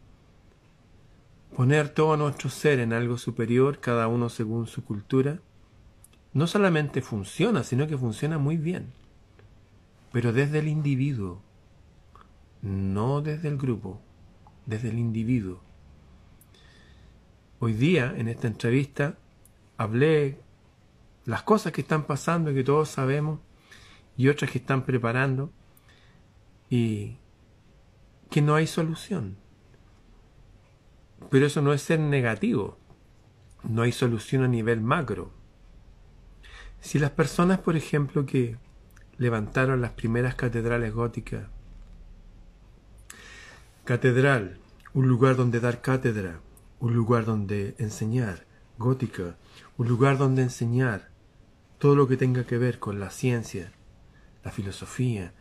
poner 1.55 1.89
todo 1.89 2.15
nuestro 2.15 2.49
ser 2.49 2.79
en 2.79 2.93
algo 2.93 3.17
superior, 3.17 3.79
cada 3.79 4.07
uno 4.07 4.29
según 4.29 4.65
su 4.67 4.83
cultura, 4.83 5.39
no 6.33 6.47
solamente 6.47 7.01
funciona, 7.01 7.63
sino 7.63 7.87
que 7.87 7.97
funciona 7.97 8.37
muy 8.37 8.57
bien. 8.57 8.91
Pero 10.11 10.33
desde 10.33 10.59
el 10.59 10.67
individuo, 10.67 11.41
no 12.61 13.21
desde 13.21 13.47
el 13.47 13.57
grupo, 13.57 14.01
desde 14.65 14.89
el 14.89 14.99
individuo. 14.99 15.61
Hoy 17.59 17.73
día, 17.73 18.13
en 18.15 18.27
esta 18.27 18.47
entrevista, 18.47 19.17
hablé 19.77 20.39
las 21.25 21.43
cosas 21.43 21.73
que 21.73 21.81
están 21.81 22.05
pasando 22.05 22.53
que 22.53 22.63
todos 22.63 22.89
sabemos, 22.89 23.39
y 24.17 24.27
otras 24.27 24.51
que 24.51 24.57
están 24.57 24.85
preparando, 24.85 25.51
y 26.69 27.17
que 28.29 28.41
no 28.41 28.55
hay 28.55 28.67
solución. 28.67 29.37
Pero 31.29 31.45
eso 31.45 31.61
no 31.61 31.73
es 31.73 31.81
ser 31.81 31.99
negativo. 31.99 32.77
No 33.63 33.81
hay 33.81 33.91
solución 33.91 34.43
a 34.43 34.47
nivel 34.47 34.81
macro. 34.81 35.31
Si 36.81 36.99
las 36.99 37.11
personas, 37.11 37.59
por 37.59 37.75
ejemplo, 37.75 38.25
que 38.25 38.57
levantaron 39.17 39.81
las 39.81 39.91
primeras 39.91 40.35
catedrales 40.35 40.93
góticas, 40.93 41.47
catedral, 43.83 44.59
un 44.93 45.07
lugar 45.07 45.35
donde 45.35 45.59
dar 45.59 45.81
cátedra, 45.81 46.39
un 46.79 46.93
lugar 46.93 47.25
donde 47.25 47.75
enseñar, 47.79 48.45
gótica, 48.77 49.35
un 49.77 49.87
lugar 49.87 50.17
donde 50.17 50.43
enseñar 50.43 51.09
todo 51.79 51.95
lo 51.95 52.07
que 52.07 52.17
tenga 52.17 52.45
que 52.45 52.57
ver 52.57 52.79
con 52.79 52.99
la 52.99 53.09
ciencia, 53.09 53.71
la 54.43 54.51
filosofía, 54.51 55.33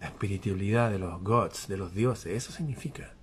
la 0.00 0.06
espiritualidad 0.06 0.90
de 0.90 0.98
los 0.98 1.22
gods, 1.22 1.68
de 1.68 1.76
los 1.76 1.94
dioses, 1.94 2.32
eso 2.32 2.52
significa. 2.52 3.14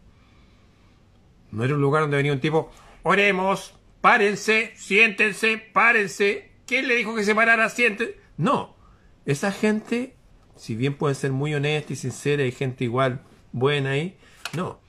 No 1.51 1.63
era 1.63 1.75
un 1.75 1.81
lugar 1.81 2.01
donde 2.03 2.17
venía 2.17 2.33
un 2.33 2.39
tipo, 2.39 2.71
oremos, 3.03 3.73
párense, 4.01 4.73
siéntense, 4.75 5.57
párense. 5.73 6.51
¿Quién 6.67 6.87
le 6.87 6.95
dijo 6.95 7.15
que 7.15 7.23
se 7.23 7.33
parara? 7.33 7.69
Siéntense. 7.69 8.19
No, 8.35 8.75
esa 9.25 9.51
gente, 9.51 10.15
si 10.57 10.75
bien 10.75 10.95
puede 10.95 11.15
ser 11.15 11.31
muy 11.31 11.55
honesta 11.55 11.93
y 11.93 11.95
sincera, 11.95 12.43
y 12.43 12.51
gente 12.51 12.83
igual 12.83 13.21
buena 13.53 13.91
ahí, 13.91 14.17
no. 14.53 14.79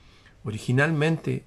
Originalmente 0.43 1.45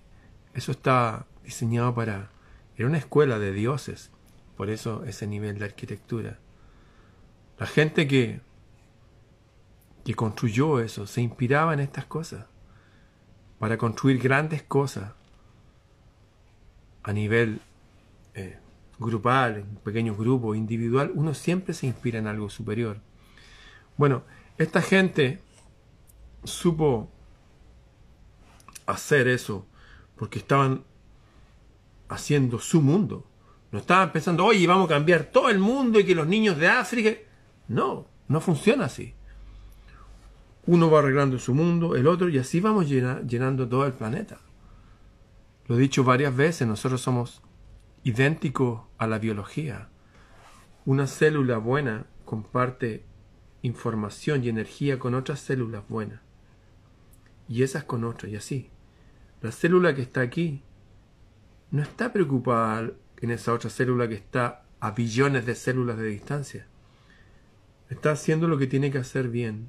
eso 0.54 0.72
está 0.72 1.26
diseñado 1.44 1.94
para... 1.94 2.30
Era 2.76 2.88
una 2.88 2.98
escuela 2.98 3.38
de 3.38 3.52
dioses, 3.52 4.10
por 4.56 4.70
eso 4.70 5.04
ese 5.04 5.26
nivel 5.26 5.58
de 5.58 5.66
arquitectura. 5.66 6.38
La 7.58 7.66
gente 7.66 8.08
que, 8.08 8.40
que 10.04 10.14
construyó 10.14 10.80
eso 10.80 11.06
se 11.06 11.20
inspiraba 11.20 11.74
en 11.74 11.80
estas 11.80 12.06
cosas 12.06 12.46
para 13.58 13.76
construir 13.76 14.18
grandes 14.18 14.62
cosas 14.62 15.12
a 17.02 17.12
nivel 17.12 17.60
eh, 18.34 18.58
grupal, 19.04 19.64
pequeños 19.84 20.16
grupos, 20.16 20.56
individual, 20.56 21.12
uno 21.14 21.34
siempre 21.34 21.74
se 21.74 21.86
inspira 21.86 22.18
en 22.18 22.26
algo 22.26 22.50
superior. 22.50 23.00
Bueno, 23.96 24.22
esta 24.58 24.82
gente 24.82 25.40
supo 26.44 27.10
hacer 28.86 29.28
eso 29.28 29.66
porque 30.16 30.38
estaban 30.38 30.84
haciendo 32.08 32.58
su 32.58 32.82
mundo. 32.82 33.26
No 33.70 33.78
estaban 33.78 34.12
pensando, 34.12 34.44
oye, 34.44 34.66
vamos 34.66 34.86
a 34.86 34.94
cambiar 34.94 35.24
todo 35.24 35.48
el 35.48 35.58
mundo 35.58 35.98
y 35.98 36.04
que 36.04 36.14
los 36.14 36.26
niños 36.26 36.58
de 36.58 36.68
África... 36.68 37.10
No, 37.68 38.06
no 38.28 38.40
funciona 38.40 38.84
así. 38.84 39.14
Uno 40.66 40.90
va 40.90 40.98
arreglando 40.98 41.38
su 41.38 41.54
mundo, 41.54 41.96
el 41.96 42.06
otro, 42.06 42.28
y 42.28 42.38
así 42.38 42.60
vamos 42.60 42.88
llenando 42.88 43.68
todo 43.68 43.86
el 43.86 43.92
planeta. 43.92 44.38
Lo 45.66 45.76
he 45.76 45.78
dicho 45.78 46.04
varias 46.04 46.36
veces, 46.36 46.68
nosotros 46.68 47.00
somos 47.00 47.42
idénticos 48.04 48.82
a 48.98 49.06
la 49.06 49.18
biología. 49.18 49.88
Una 50.84 51.06
célula 51.06 51.58
buena 51.58 52.06
comparte 52.24 53.04
información 53.62 54.42
y 54.44 54.48
energía 54.48 54.98
con 54.98 55.14
otras 55.14 55.40
células 55.40 55.88
buenas. 55.88 56.20
Y 57.48 57.62
esas 57.62 57.84
con 57.84 58.04
otras, 58.04 58.32
y 58.32 58.36
así. 58.36 58.70
La 59.40 59.52
célula 59.52 59.94
que 59.94 60.02
está 60.02 60.20
aquí 60.20 60.62
no 61.70 61.82
está 61.82 62.12
preocupada 62.12 62.90
en 63.20 63.30
esa 63.30 63.52
otra 63.52 63.70
célula 63.70 64.08
que 64.08 64.14
está 64.14 64.64
a 64.80 64.90
billones 64.90 65.46
de 65.46 65.54
células 65.54 65.96
de 65.96 66.06
distancia. 66.06 66.66
Está 67.88 68.12
haciendo 68.12 68.48
lo 68.48 68.58
que 68.58 68.66
tiene 68.66 68.90
que 68.90 68.98
hacer 68.98 69.28
bien 69.28 69.68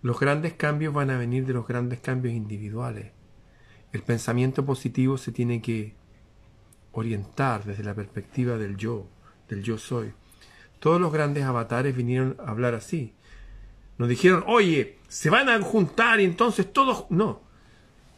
los 0.00 0.20
grandes 0.20 0.52
cambios 0.54 0.94
van 0.94 1.10
a 1.10 1.18
venir 1.18 1.44
de 1.44 1.52
los 1.52 1.66
grandes 1.66 1.98
cambios 2.00 2.34
individuales. 2.34 3.10
El 3.92 4.02
pensamiento 4.02 4.64
positivo 4.64 5.18
se 5.18 5.32
tiene 5.32 5.62
que 5.62 5.94
orientar 6.92 7.64
desde 7.64 7.84
la 7.84 7.94
perspectiva 7.94 8.58
del 8.58 8.76
yo, 8.76 9.06
del 9.48 9.62
yo 9.62 9.78
soy. 9.78 10.12
Todos 10.78 11.00
los 11.00 11.12
grandes 11.12 11.44
avatares 11.44 11.96
vinieron 11.96 12.36
a 12.38 12.50
hablar 12.50 12.74
así. 12.74 13.12
Nos 13.96 14.08
dijeron, 14.08 14.44
oye, 14.46 14.98
se 15.08 15.30
van 15.30 15.48
a 15.48 15.60
juntar 15.60 16.20
y 16.20 16.24
entonces 16.24 16.72
todos... 16.72 17.06
No. 17.10 17.40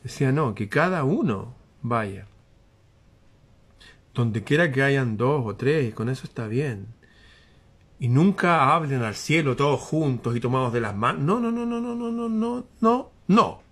Decía, 0.02 0.32
no, 0.32 0.54
que 0.54 0.68
cada 0.68 1.04
uno 1.04 1.54
vaya. 1.82 2.26
Donde 4.14 4.44
quiera 4.44 4.72
que 4.72 4.82
hayan 4.82 5.16
dos 5.16 5.42
o 5.46 5.56
tres, 5.56 5.94
con 5.94 6.08
eso 6.08 6.24
está 6.24 6.48
bien 6.48 7.00
y 8.00 8.08
nunca 8.08 8.74
hablen 8.74 9.02
al 9.02 9.14
cielo 9.14 9.54
todos 9.54 9.78
juntos 9.78 10.34
y 10.34 10.40
tomados 10.40 10.72
de 10.72 10.80
las 10.80 10.96
manos. 10.96 11.22
No, 11.22 11.38
no, 11.38 11.52
no, 11.52 11.66
no, 11.66 11.80
no, 11.80 11.94
no, 11.94 12.10
no, 12.10 12.28
no, 12.30 12.64
no, 12.80 13.10
no. 13.28 13.62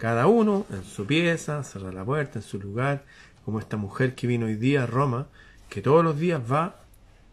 Cada 0.00 0.28
uno 0.28 0.64
en 0.70 0.82
su 0.82 1.04
pieza, 1.06 1.62
cerrar 1.62 1.92
la 1.92 2.06
puerta, 2.06 2.38
en 2.38 2.42
su 2.42 2.58
lugar, 2.58 3.04
como 3.44 3.58
esta 3.58 3.76
mujer 3.76 4.14
que 4.14 4.26
vino 4.26 4.46
hoy 4.46 4.56
día 4.56 4.84
a 4.84 4.86
Roma, 4.86 5.26
que 5.68 5.82
todos 5.82 6.02
los 6.02 6.18
días 6.18 6.40
va 6.50 6.80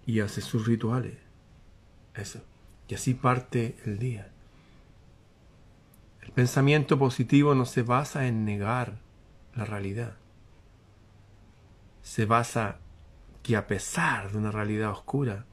y 0.06 0.20
hace 0.20 0.42
sus 0.42 0.68
rituales. 0.68 1.15
Eso. 2.13 2.41
Y 2.89 2.96
así 2.96 3.13
parte 3.13 3.78
el 3.86 4.00
día. 4.00 4.34
El 6.22 6.34
pensamiento 6.34 7.00
positivo 7.00 7.56
no 7.56 7.65
se 7.65 7.84
basa 7.84 8.28
en 8.28 8.44
negar 8.44 9.00
la 9.56 9.63
realidad. 9.63 10.18
Se 12.02 12.26
basa 12.26 12.80
que 13.44 13.56
a 13.56 13.65
pesar 13.65 14.34
de 14.34 14.39
una 14.39 14.52
realidad 14.52 14.91
oscura, 14.91 15.46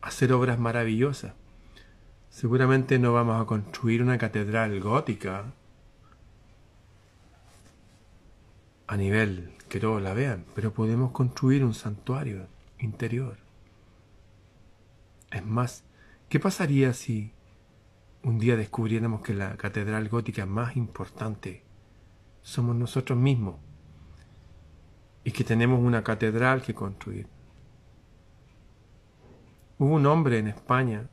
hacer 0.00 0.32
obras 0.32 0.58
maravillosas. 0.58 1.34
Seguramente 2.30 2.98
no 2.98 3.12
vamos 3.12 3.40
a 3.40 3.44
construir 3.44 4.02
una 4.02 4.18
catedral 4.18 4.80
gótica 4.80 5.52
a 8.86 8.96
nivel 8.96 9.52
que 9.68 9.80
todos 9.80 10.02
la 10.02 10.14
vean, 10.14 10.44
pero 10.54 10.72
podemos 10.72 11.12
construir 11.12 11.64
un 11.64 11.74
santuario 11.74 12.46
interior. 12.78 13.38
Es 15.30 15.44
más, 15.44 15.84
¿qué 16.28 16.38
pasaría 16.38 16.92
si 16.92 17.32
un 18.22 18.38
día 18.38 18.56
descubriéramos 18.56 19.22
que 19.22 19.34
la 19.34 19.56
catedral 19.56 20.08
gótica 20.08 20.46
más 20.46 20.76
importante 20.76 21.62
somos 22.42 22.76
nosotros 22.76 23.18
mismos 23.18 23.56
y 25.24 25.30
que 25.30 25.44
tenemos 25.44 25.80
una 25.80 26.04
catedral 26.04 26.62
que 26.62 26.74
construir? 26.74 27.26
Hubo 29.78 29.94
un 29.94 30.06
hombre 30.06 30.38
en 30.38 30.48
España, 30.48 31.08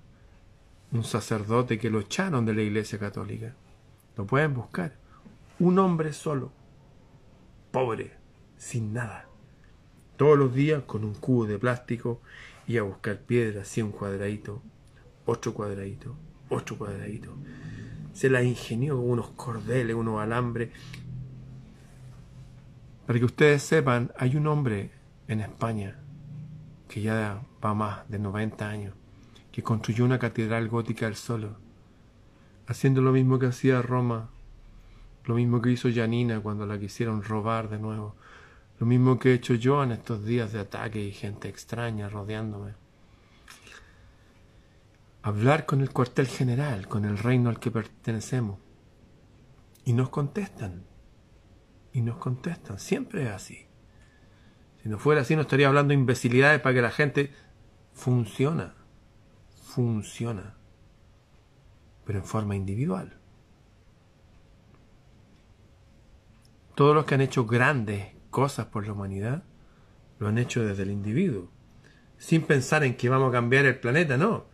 un 0.92 1.04
sacerdote 1.04 1.80
que 1.80 1.90
lo 1.90 2.02
echaron 2.02 2.46
de 2.46 2.54
la 2.54 2.62
Iglesia 2.62 3.00
Católica. 3.00 3.56
Lo 4.18 4.26
pueden 4.26 4.54
buscar. 4.54 4.94
Un 5.60 5.80
hombre 5.80 6.14
solo, 6.14 6.52
pobre, 7.72 8.12
sin 8.58 8.94
nada. 8.94 9.26
Todos 10.18 10.38
los 10.38 10.54
días 10.54 10.84
con 10.84 11.04
un 11.04 11.14
cubo 11.14 11.46
de 11.46 11.60
plástico 11.60 12.22
y 12.68 12.78
a 12.78 12.84
buscar 12.84 13.20
piedras, 13.20 13.68
así 13.68 13.82
un 13.82 13.92
cuadradito, 13.92 14.62
otro 15.26 15.54
cuadradito, 15.54 16.16
otro 16.50 16.78
cuadradito. 16.78 17.36
Se 18.14 18.30
la 18.30 18.44
ingenió 18.44 18.98
con 18.98 19.10
unos 19.10 19.30
cordeles, 19.32 19.96
unos 19.96 20.22
alambres. 20.22 20.70
Para 23.06 23.18
que 23.18 23.26
ustedes 23.26 23.64
sepan, 23.64 24.12
hay 24.18 24.36
un 24.36 24.48
hombre 24.48 24.92
en 25.28 25.42
España 25.42 26.00
que 26.88 27.02
ya 27.02 27.42
va 27.64 27.74
más 27.74 28.10
de 28.10 28.20
90 28.20 28.68
años, 28.68 28.94
que 29.52 29.64
construyó 29.64 30.04
una 30.04 30.20
catedral 30.20 30.68
gótica 30.68 31.08
él 31.08 31.16
solo, 31.16 31.58
haciendo 32.68 33.02
lo 33.02 33.12
mismo 33.12 33.40
que 33.40 33.46
hacía 33.46 33.82
Roma, 33.82 34.30
lo 35.26 35.36
mismo 35.36 35.62
que 35.62 35.72
hizo 35.72 35.90
Janina 35.94 36.40
cuando 36.42 36.66
la 36.66 36.80
quisieron 36.80 37.24
robar 37.24 37.70
de 37.70 37.80
nuevo, 37.80 38.16
lo 38.80 38.86
mismo 38.86 39.20
que 39.20 39.32
he 39.32 39.34
hecho 39.34 39.56
yo 39.56 39.84
en 39.84 39.92
estos 39.92 40.24
días 40.26 40.54
de 40.54 40.60
ataque 40.60 41.04
y 41.04 41.12
gente 41.12 41.50
extraña 41.50 42.08
rodeándome. 42.08 42.74
Hablar 45.22 45.66
con 45.66 45.82
el 45.82 45.92
cuartel 45.92 46.28
general, 46.28 46.88
con 46.88 47.04
el 47.04 47.18
reino 47.18 47.50
al 47.50 47.60
que 47.60 47.72
pertenecemos. 47.72 48.60
Y 49.84 49.92
nos 49.92 50.10
contestan. 50.10 50.86
Y 51.92 52.02
nos 52.02 52.18
contestan. 52.18 52.80
Siempre 52.80 53.24
es 53.24 53.32
así. 53.32 53.68
Si 54.82 54.88
no 54.88 54.98
fuera 54.98 55.22
así, 55.22 55.36
no 55.36 55.42
estaría 55.42 55.68
hablando 55.68 55.94
imbecilidades 55.94 56.62
para 56.62 56.76
que 56.76 56.82
la 56.82 56.92
gente 56.92 57.34
funciona. 57.94 58.76
Funciona. 59.62 60.56
Pero 62.06 62.20
en 62.20 62.26
forma 62.26 62.56
individual. 62.56 63.19
Todos 66.80 66.96
los 66.96 67.04
que 67.04 67.16
han 67.16 67.20
hecho 67.20 67.46
grandes 67.46 68.08
cosas 68.30 68.68
por 68.68 68.88
la 68.88 68.94
humanidad 68.94 69.44
lo 70.18 70.30
han 70.30 70.38
hecho 70.38 70.64
desde 70.64 70.84
el 70.84 70.92
individuo. 70.92 71.52
Sin 72.18 72.44
pensar 72.44 72.86
en 72.86 72.96
que 72.96 73.10
vamos 73.10 73.28
a 73.28 73.32
cambiar 73.34 73.66
el 73.66 73.82
planeta, 73.82 74.16
no. 74.16 74.46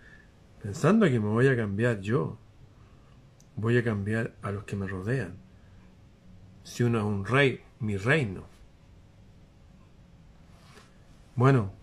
Pensando 0.59 1.05
que 1.05 1.19
me 1.19 1.27
voy 1.27 1.47
a 1.49 1.55
cambiar 1.55 2.01
yo. 2.01 2.39
Voy 3.55 3.77
a 3.77 3.83
cambiar 3.83 4.33
a 4.41 4.49
los 4.49 4.63
que 4.63 4.75
me 4.75 4.87
rodean. 4.87 5.37
Si 6.63 6.81
uno 6.81 6.97
es 6.97 7.05
un 7.05 7.25
rey, 7.25 7.61
mi 7.79 7.95
reino. 7.95 8.47
Bueno, 11.35 11.73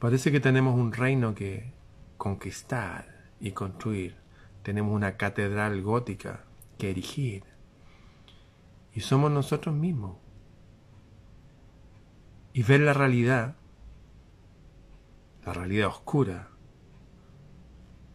parece 0.00 0.32
que 0.32 0.40
tenemos 0.40 0.74
un 0.74 0.92
reino 0.92 1.36
que 1.36 1.72
conquistar 2.16 3.30
y 3.38 3.52
construir. 3.52 4.16
Tenemos 4.64 4.92
una 4.92 5.16
catedral 5.16 5.80
gótica 5.80 6.44
que 6.76 6.90
erigir. 6.90 7.44
Y 8.98 9.00
somos 9.00 9.30
nosotros 9.30 9.76
mismos. 9.76 10.16
Y 12.52 12.64
ver 12.64 12.80
la 12.80 12.92
realidad, 12.92 13.54
la 15.46 15.52
realidad 15.52 15.86
oscura, 15.86 16.48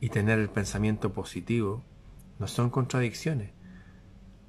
y 0.02 0.10
tener 0.10 0.40
el 0.40 0.50
pensamiento 0.50 1.14
positivo, 1.14 1.86
no 2.38 2.50
son 2.50 2.70
contradicciones. 2.70 3.52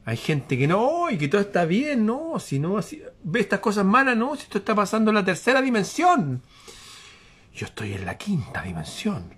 Hay 0.07 0.16
gente 0.16 0.59
que 0.59 0.66
no, 0.66 1.09
y 1.09 1.18
que 1.18 1.29
todo 1.29 1.40
está 1.40 1.66
bien, 1.66 2.05
no, 2.05 2.40
si 2.40 2.59
no, 2.59 2.81
ve 3.23 3.38
estas 3.38 3.61
cosas 3.61 3.85
malas, 3.85 4.16
no, 4.16 4.35
si 4.35 4.42
esto 4.42 4.59
está 4.59 4.75
pasando 4.75 5.12
en 5.12 5.14
la 5.14 5.25
tercera 5.25 5.62
dimensión. 5.62 6.42
Yo 7.55 7.66
estoy 7.66 7.92
en 7.92 8.05
la 8.05 8.18
quinta 8.18 8.62
dimensión. 8.62 9.33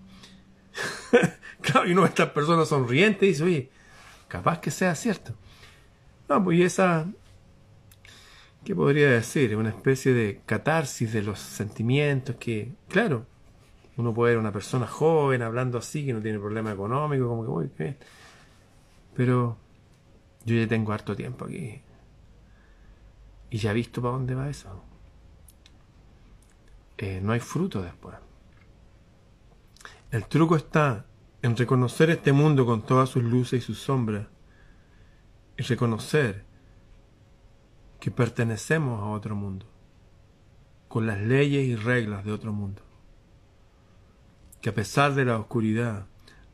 claro, 1.61 1.87
y 1.87 1.93
uno 1.93 2.05
de 2.05 2.09
estas 2.09 2.31
personas 2.31 2.69
sonriente 2.69 3.27
dice, 3.27 3.43
oye, 3.43 3.71
capaz 4.29 4.61
que 4.61 4.71
sea 4.71 4.95
cierto. 4.95 5.35
No, 6.29 6.43
pues 6.43 6.61
esa, 6.61 7.07
¿qué 8.65 8.75
podría 8.75 9.11
decir? 9.11 9.57
Una 9.57 9.69
especie 9.69 10.13
de 10.13 10.41
catarsis 10.45 11.13
de 11.13 11.23
los 11.23 11.39
sentimientos 11.39 12.37
que, 12.37 12.73
claro, 12.89 13.27
uno 13.97 14.13
puede 14.13 14.33
ver 14.33 14.41
una 14.41 14.53
persona 14.53 14.87
joven 14.87 15.43
hablando 15.43 15.79
así, 15.79 16.05
que 16.05 16.13
no 16.13 16.21
tiene 16.21 16.39
problema 16.39 16.73
económico, 16.73 17.29
como 17.29 17.45
que, 17.45 17.51
uy, 17.51 17.71
qué 17.77 17.97
Pero 19.15 19.57
yo 20.45 20.57
ya 20.57 20.67
tengo 20.67 20.93
harto 20.93 21.15
tiempo 21.17 21.45
aquí. 21.45 21.81
Y 23.51 23.59
ya 23.59 23.71
he 23.71 23.75
visto 23.75 24.03
para 24.03 24.15
dónde 24.15 24.35
va 24.35 24.51
eso. 24.51 24.83
Eh, 26.99 27.21
no 27.23 27.33
hay 27.33 27.41
fruto 27.41 27.83
después. 27.83 28.17
El 30.11 30.25
truco 30.27 30.57
está 30.57 31.07
en 31.43 31.57
reconocer 31.57 32.11
este 32.11 32.33
mundo 32.33 32.67
con 32.67 32.83
todas 32.83 33.09
sus 33.09 33.23
luces 33.23 33.63
y 33.63 33.67
sus 33.67 33.79
sombras. 33.79 34.27
Y 35.59 35.63
reconocer 35.63 36.45
que 38.01 38.11
pertenecemos 38.11 39.03
a 39.03 39.07
otro 39.07 39.35
mundo, 39.35 39.67
con 40.89 41.07
las 41.07 41.21
leyes 41.21 41.67
y 41.67 41.77
reglas 41.77 42.25
de 42.25 42.33
otro 42.33 42.53
mundo 42.53 42.87
que 44.67 44.71
a 44.71 44.75
pesar 44.75 45.15
de 45.15 45.25
la 45.25 45.39
oscuridad, 45.39 46.07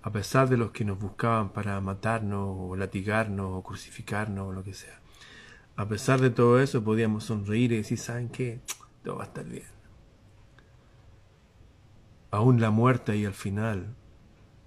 a 0.03 0.13
pesar 0.13 0.51
de 0.51 0.59
los 0.59 0.73
que 0.73 0.85
nos 0.85 0.99
buscaban 0.99 1.51
para 1.55 1.81
matarnos 1.81 2.57
o 2.59 2.77
latigarnos 2.77 3.47
o 3.53 3.63
crucificarnos 3.63 4.49
o 4.49 4.53
lo 4.53 4.63
que 4.63 4.75
sea, 4.75 5.01
a 5.77 5.89
pesar 5.89 6.21
de 6.21 6.29
todo 6.29 6.61
eso 6.61 6.85
podíamos 6.85 7.25
sonreír 7.25 7.73
y 7.73 7.77
decir, 7.77 7.97
¿saben 7.97 8.29
qué? 8.29 8.61
Todo 9.03 9.17
va 9.17 9.23
a 9.23 9.27
estar 9.29 9.47
bien. 9.47 9.65
Aún 12.31 12.61
la 12.61 12.71
muerte 12.71 13.17
y 13.17 13.25
al 13.25 13.33
final 13.33 13.95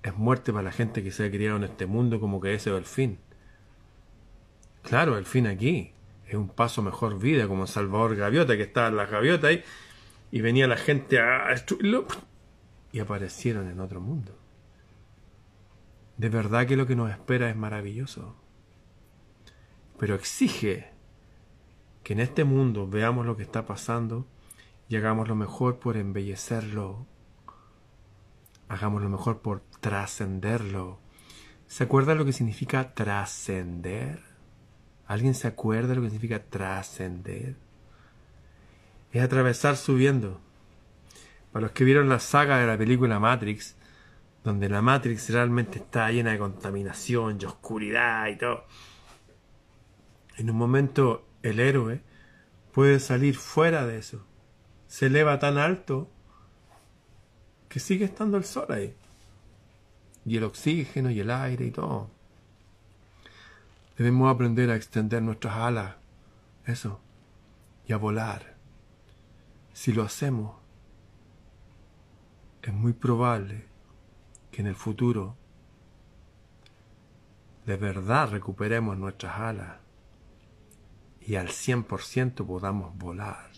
es 0.02 0.18
muerte 0.18 0.52
para 0.52 0.64
la 0.64 0.72
gente 0.72 1.04
que 1.04 1.12
se 1.12 1.26
ha 1.26 1.30
criado 1.30 1.58
en 1.58 1.66
este 1.66 1.86
mundo 1.86 2.20
como 2.20 2.42
que 2.42 2.56
ese 2.56 2.72
es 2.72 2.78
el 2.78 2.86
fin. 2.86 3.20
Claro, 4.86 5.18
el 5.18 5.26
fin 5.26 5.48
aquí 5.48 5.94
es 6.28 6.36
un 6.36 6.48
paso 6.48 6.84
mejor 6.84 7.18
vida, 7.18 7.48
como 7.48 7.66
Salvador 7.66 8.16
Gaviota, 8.16 8.56
que 8.56 8.64
estaba 8.64 8.88
en 8.88 8.98
la 8.98 9.08
gaviota 9.08 9.48
ahí, 9.48 9.64
y 10.32 10.42
venía 10.42 10.68
la 10.68 10.78
gente 10.78 11.20
a 11.20 11.48
destruirlo 11.50 12.06
y 12.92 13.00
aparecieron 13.00 13.68
en 13.68 13.80
otro 13.80 14.00
mundo. 14.00 14.38
De 16.18 16.30
verdad 16.30 16.68
que 16.68 16.78
lo 16.78 16.86
que 16.86 16.96
nos 16.96 17.10
espera 17.10 17.50
es 17.50 17.56
maravilloso, 17.56 18.36
pero 20.00 20.14
exige 20.14 20.92
que 22.04 22.14
en 22.14 22.20
este 22.20 22.44
mundo 22.44 22.88
veamos 22.88 23.26
lo 23.26 23.36
que 23.36 23.44
está 23.44 23.66
pasando 23.66 24.28
y 24.88 24.98
hagamos 24.98 25.28
lo 25.28 25.36
mejor 25.36 25.80
por 25.80 25.98
embellecerlo, 25.98 27.08
hagamos 28.70 29.02
lo 29.02 29.10
mejor 29.10 29.42
por 29.42 29.62
trascenderlo. 29.80 31.00
¿Se 31.66 31.84
acuerda 31.84 32.14
lo 32.14 32.24
que 32.24 32.34
significa 32.34 32.94
trascender? 32.94 34.35
¿Alguien 35.08 35.36
se 35.36 35.48
acuerda 35.48 35.90
de 35.90 35.96
lo 35.96 36.02
que 36.02 36.10
significa 36.10 36.44
trascender? 36.44 37.56
Es 39.12 39.24
atravesar 39.24 39.78
subiendo 39.78 40.42
para 41.52 41.68
los 41.68 41.72
que 41.72 41.86
vieron 41.86 42.10
la 42.10 42.20
saga 42.20 42.58
de 42.58 42.68
la 42.68 42.78
película 42.78 43.18
Matrix, 43.18 43.78
donde 44.44 44.68
la 44.68 44.82
Matrix 44.82 45.30
realmente 45.30 45.80
está 45.80 46.12
llena 46.12 46.32
de 46.32 46.38
contaminación 46.38 47.38
y 47.40 47.46
oscuridad 47.46 48.28
y 48.28 48.38
todo, 48.38 48.66
en 50.38 50.50
un 50.50 50.58
momento 50.58 51.26
el 51.44 51.62
héroe 51.62 52.02
puede 52.74 53.00
salir 53.00 53.38
fuera 53.38 53.86
de 53.86 54.00
eso. 54.00 54.26
Se 54.88 55.06
eleva 55.06 55.40
tan 55.40 55.58
alto 55.58 56.10
que 57.70 57.80
sigue 57.80 58.04
estando 58.06 58.36
el 58.36 58.44
sol 58.44 58.68
ahí. 58.70 58.94
Y 60.26 60.36
el 60.38 60.44
oxígeno 60.44 61.10
y 61.10 61.22
el 61.22 61.32
aire 61.32 61.66
y 61.66 61.72
todo. 61.72 62.10
Debemos 63.98 64.34
aprender 64.34 64.70
a 64.70 64.76
extender 64.76 65.22
nuestras 65.22 65.56
alas, 65.56 65.96
eso, 66.66 67.00
y 67.88 67.94
a 67.94 67.98
volar. 67.98 68.56
Si 69.74 69.94
lo 69.94 70.04
hacemos, 70.04 70.58
es 72.62 72.74
muy 72.74 72.94
probable 72.94 73.66
que 74.52 74.62
en 74.62 74.68
el 74.68 74.76
futuro 74.76 75.38
de 77.66 77.78
verdad 77.78 78.30
recuperemos 78.30 78.98
nuestras 78.98 79.40
alas 79.40 79.78
y 81.22 81.36
al 81.36 81.48
100% 81.48 82.46
podamos 82.46 82.98
volar. 82.98 83.50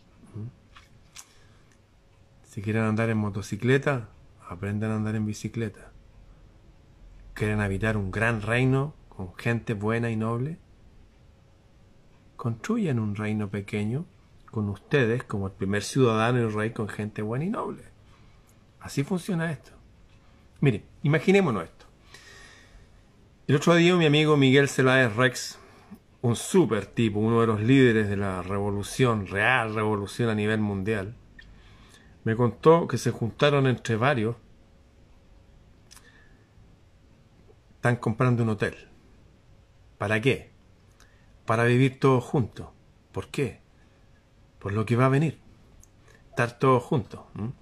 Si 2.44 2.62
quieren 2.62 2.84
andar 2.84 3.10
en 3.10 3.18
motocicleta, 3.18 4.10
aprendan 4.48 4.92
a 4.92 4.96
andar 4.96 5.16
en 5.16 5.26
bicicleta. 5.26 5.92
¿Quieren 7.34 7.60
habitar 7.60 7.98
un 7.98 8.10
gran 8.10 8.42
reino 8.42 8.96
con 9.18 9.36
gente 9.36 9.74
buena 9.74 10.12
y 10.12 10.16
noble? 10.16 10.60
Construyan 12.36 13.00
un 13.00 13.16
reino 13.16 13.50
pequeño 13.50 14.06
con 14.52 14.70
ustedes 14.70 15.24
como 15.24 15.48
el 15.48 15.54
primer 15.54 15.82
ciudadano 15.82 16.40
y 16.40 16.54
rey 16.54 16.70
con 16.70 16.88
gente 16.88 17.24
buena 17.24 17.46
y 17.46 17.50
noble. 17.50 17.82
Así 18.80 19.04
funciona 19.04 19.52
esto. 19.52 19.72
Miren, 20.62 20.84
imaginémonos 21.02 21.64
esto. 21.64 21.88
El 23.48 23.56
otro 23.56 23.74
día 23.74 23.96
mi 23.96 24.06
amigo 24.06 24.38
Miguel 24.38 24.70
Celáez 24.70 25.16
Rex, 25.16 25.58
un 26.22 26.36
super 26.36 26.86
tipo, 26.86 27.18
uno 27.18 27.42
de 27.42 27.48
los 27.48 27.60
líderes 27.60 28.10
de 28.10 28.18
la 28.18 28.44
revolución, 28.44 29.26
real 29.26 29.74
revolución 29.74 30.30
a 30.30 30.36
nivel 30.36 30.60
mundial, 30.60 31.16
me 32.24 32.36
contó 32.36 32.88
que 32.88 33.00
se 33.00 33.10
juntaron 33.10 33.66
entre 33.66 33.96
varios, 33.96 34.36
están 37.78 37.96
comprando 37.96 38.44
un 38.44 38.50
hotel. 38.50 38.88
¿Para 39.98 40.22
qué? 40.22 40.52
Para 41.46 41.64
vivir 41.64 42.00
todos 42.00 42.24
juntos. 42.24 42.68
¿Por 43.12 43.30
qué? 43.30 43.62
Por 44.60 44.74
lo 44.74 44.86
que 44.86 44.96
va 44.96 45.08
a 45.08 45.10
venir. 45.10 45.40
Estar 46.30 46.60
todos 46.60 46.84
juntos. 46.84 47.22
No 47.36 47.54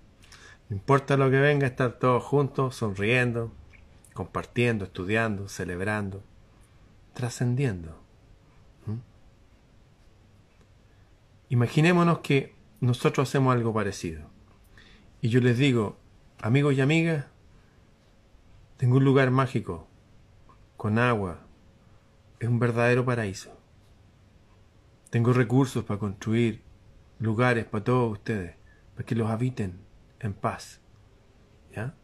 importa 0.70 1.18
lo 1.18 1.30
que 1.30 1.40
venga, 1.40 1.68
estar 1.68 1.94
todos 1.94 2.24
juntos, 2.24 2.76
sonriendo, 2.76 3.52
compartiendo, 4.14 4.86
estudiando, 4.86 5.48
celebrando, 5.48 6.24
trascendiendo. 7.14 8.02
Imaginémonos 11.50 12.20
que 12.20 12.56
nosotros 12.82 13.30
hacemos 13.30 13.54
algo 13.54 13.74
parecido. 13.74 14.28
Y 15.22 15.30
yo 15.30 15.40
les 15.42 15.58
digo, 15.58 15.98
amigos 16.40 16.74
y 16.74 16.82
amigas, 16.82 17.28
tengo 18.78 18.98
un 18.98 19.06
lugar 19.06 19.32
mágico, 19.32 19.88
con 20.76 20.98
agua, 20.98 21.45
es 22.46 22.52
un 22.52 22.60
verdadero 22.60 23.04
paraíso. 23.04 23.52
Tengo 25.10 25.34
recursos 25.34 25.84
para 25.84 26.00
construir 26.00 26.62
lugares 27.20 27.66
para 27.66 27.84
todos 27.84 28.12
ustedes, 28.12 28.56
para 28.94 29.06
que 29.06 29.16
los 29.16 29.30
habiten 29.30 29.80
en 30.20 30.34
paz. 30.34 30.80
¿Ya? 31.76 31.96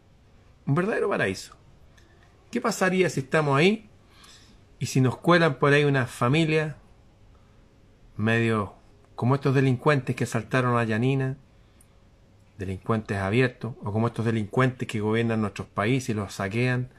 Un 0.66 0.76
verdadero 0.76 1.10
paraíso. 1.10 1.56
¿Qué 2.50 2.60
pasaría 2.60 3.10
si 3.10 3.22
estamos 3.22 3.58
ahí 3.58 3.90
y 4.80 4.88
si 4.88 5.00
nos 5.00 5.18
cuelan 5.18 5.60
por 5.60 5.74
ahí 5.74 5.84
una 5.84 6.08
familia 6.08 6.78
medio 8.18 8.74
como 9.16 9.36
estos 9.36 9.54
delincuentes 9.54 10.16
que 10.16 10.24
asaltaron 10.24 10.78
a 10.78 10.84
Yanina, 10.84 11.38
delincuentes 12.58 13.18
abiertos, 13.18 13.76
o 13.84 13.92
como 13.92 14.08
estos 14.08 14.26
delincuentes 14.26 14.88
que 14.88 15.00
gobiernan 15.00 15.42
nuestros 15.42 15.68
países 15.68 16.10
y 16.10 16.14
los 16.16 16.34
saquean, 16.34 16.90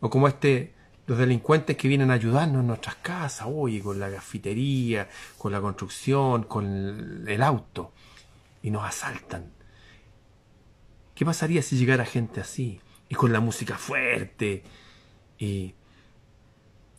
o 0.00 0.10
como 0.10 0.28
este 0.28 0.74
los 1.10 1.18
delincuentes 1.18 1.76
que 1.76 1.88
vienen 1.88 2.12
a 2.12 2.14
ayudarnos 2.14 2.60
en 2.60 2.68
nuestras 2.68 2.94
casas, 2.94 3.48
oye, 3.50 3.80
con 3.80 3.98
la 3.98 4.08
gafitería, 4.08 5.08
con 5.38 5.50
la 5.50 5.60
construcción, 5.60 6.44
con 6.44 7.26
el 7.26 7.42
auto, 7.42 7.92
y 8.62 8.70
nos 8.70 8.84
asaltan. 8.84 9.50
¿Qué 11.16 11.24
pasaría 11.24 11.62
si 11.62 11.76
llegara 11.76 12.04
gente 12.04 12.40
así? 12.40 12.80
Y 13.08 13.16
con 13.16 13.32
la 13.32 13.40
música 13.40 13.76
fuerte, 13.76 14.62
y 15.36 15.74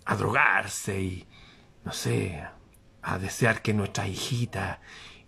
a 0.03 0.17
drogarse, 0.17 1.01
y 1.01 1.25
no 1.85 1.93
sé, 1.93 2.43
a 3.03 3.17
desear 3.17 3.61
que 3.61 3.73
nuestras 3.73 4.09
hijitas 4.09 4.79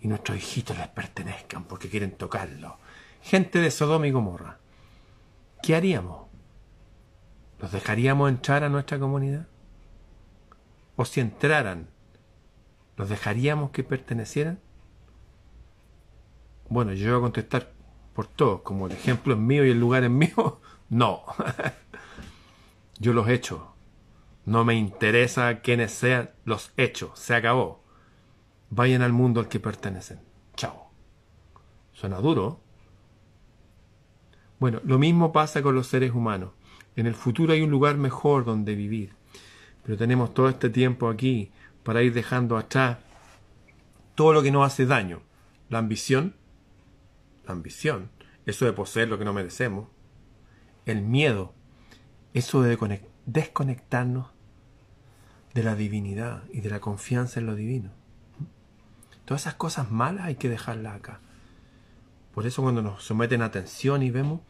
y 0.02 0.10
nuestros 0.10 0.38
hijitos 0.38 0.78
les 0.78 0.90
pertenezcan 0.90 1.64
porque 1.70 1.88
quieren 1.88 2.18
tocarlo. 2.18 2.80
Gente 3.22 3.60
de 3.60 3.72
Sodoma 3.72 4.08
y 4.08 4.12
Gomorra. 4.12 4.60
¿Qué 5.62 5.74
haríamos? 5.74 6.33
¿Los 7.64 7.72
dejaríamos 7.72 8.30
entrar 8.30 8.66
a 8.66 8.68
nuestra 8.68 9.00
comunidad? 9.00 9.48
¿O 10.98 11.06
si 11.06 11.22
entraran, 11.22 11.88
los 12.98 13.08
dejaríamos 13.08 13.72
que 13.72 13.86
pertenecieran? 13.86 14.60
Bueno, 16.68 16.92
yo 16.92 17.12
voy 17.12 17.20
a 17.20 17.22
contestar 17.22 17.72
por 18.14 18.28
todos, 18.28 18.64
como 18.64 18.88
el 18.88 18.92
ejemplo 18.92 19.34
es 19.34 19.40
mío 19.40 19.66
y 19.66 19.72
el 19.72 19.80
lugar 19.80 20.04
es 20.04 20.10
mío, 20.10 20.60
no. 20.90 21.24
Yo 23.00 23.14
los 23.14 23.30
hecho. 23.30 23.74
No 24.44 24.66
me 24.66 24.76
interesa 24.76 25.62
quiénes 25.62 25.94
sean, 25.94 26.32
los 26.44 26.74
hechos. 26.76 27.18
Se 27.18 27.34
acabó. 27.34 27.82
Vayan 28.72 29.02
al 29.02 29.14
mundo 29.14 29.40
al 29.40 29.48
que 29.48 29.62
pertenecen. 29.62 30.20
Chao. 30.58 30.92
Suena 31.94 32.18
duro. 32.18 32.60
Bueno, 34.60 34.82
lo 34.84 35.00
mismo 35.00 35.32
pasa 35.32 35.64
con 35.64 35.76
los 35.76 35.88
seres 35.88 36.12
humanos. 36.12 36.50
En 36.96 37.08
el 37.08 37.16
futuro 37.16 37.54
hay 37.54 37.62
un 37.62 37.72
lugar 37.72 37.98
mejor 37.98 38.46
donde 38.46 38.76
vivir. 38.76 39.14
Pero 39.84 39.98
tenemos 39.98 40.34
todo 40.34 40.50
este 40.50 40.70
tiempo 40.70 41.10
aquí 41.10 41.52
para 41.84 42.02
ir 42.02 42.14
dejando 42.14 42.58
atrás 42.58 42.98
todo 44.16 44.34
lo 44.34 44.44
que 44.44 44.52
nos 44.52 44.66
hace 44.66 44.86
daño. 44.86 45.22
La 45.70 45.80
ambición, 45.80 46.36
la 47.46 47.54
ambición, 47.54 48.10
eso 48.46 48.66
de 48.66 48.74
poseer 48.74 49.08
lo 49.08 49.18
que 49.18 49.26
no 49.26 49.34
merecemos. 49.34 49.90
El 50.86 51.02
miedo, 51.02 51.54
eso 52.34 52.62
de 52.62 52.78
desconectarnos 53.26 54.28
de 55.54 55.64
la 55.64 55.76
divinidad 55.76 56.44
y 56.52 56.62
de 56.62 56.70
la 56.70 56.80
confianza 56.80 57.40
en 57.40 57.46
lo 57.46 57.56
divino. 57.56 57.92
Todas 59.26 59.44
esas 59.44 59.56
cosas 59.56 59.92
malas 59.92 60.26
hay 60.26 60.36
que 60.36 60.50
dejarlas 60.50 60.96
acá. 60.96 61.20
Por 62.34 62.48
eso 62.48 62.62
cuando 62.62 62.82
nos 62.82 63.04
someten 63.04 63.42
a 63.42 63.46
atención 63.46 64.02
y 64.04 64.10
vemos, 64.10 64.42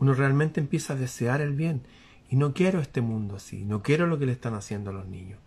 uno 0.00 0.14
realmente 0.14 0.60
empieza 0.60 0.92
a 0.92 0.96
desear 0.96 1.40
el 1.40 1.54
bien. 1.54 1.82
Y 2.30 2.36
no 2.36 2.52
quiero 2.52 2.80
este 2.80 3.00
mundo 3.00 3.36
así, 3.36 3.64
no 3.64 3.82
quiero 3.82 4.06
lo 4.06 4.18
que 4.18 4.26
le 4.26 4.32
están 4.32 4.54
haciendo 4.54 4.90
a 4.90 4.92
los 4.92 5.06
niños, 5.06 5.38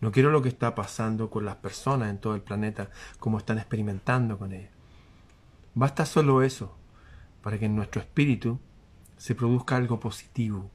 no 0.00 0.12
quiero 0.12 0.30
lo 0.30 0.40
que 0.40 0.48
está 0.48 0.74
pasando 0.76 1.30
con 1.30 1.44
las 1.44 1.56
personas 1.56 2.10
en 2.10 2.18
todo 2.18 2.36
el 2.36 2.42
planeta, 2.42 2.90
como 3.18 3.38
están 3.38 3.58
experimentando 3.58 4.38
con 4.38 4.52
ellas. 4.52 4.70
Basta 5.74 6.06
solo 6.06 6.42
eso 6.42 6.76
para 7.42 7.58
que 7.58 7.66
en 7.66 7.74
nuestro 7.74 8.00
espíritu 8.00 8.60
se 9.16 9.34
produzca 9.34 9.76
algo 9.76 9.98
positivo. 9.98 10.70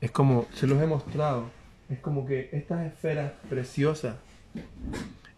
Es 0.00 0.10
como, 0.10 0.46
se 0.52 0.66
los 0.66 0.80
he 0.80 0.86
mostrado, 0.86 1.50
es 1.88 1.98
como 2.00 2.26
que 2.26 2.50
estas 2.52 2.86
esferas 2.86 3.32
preciosas 3.48 4.16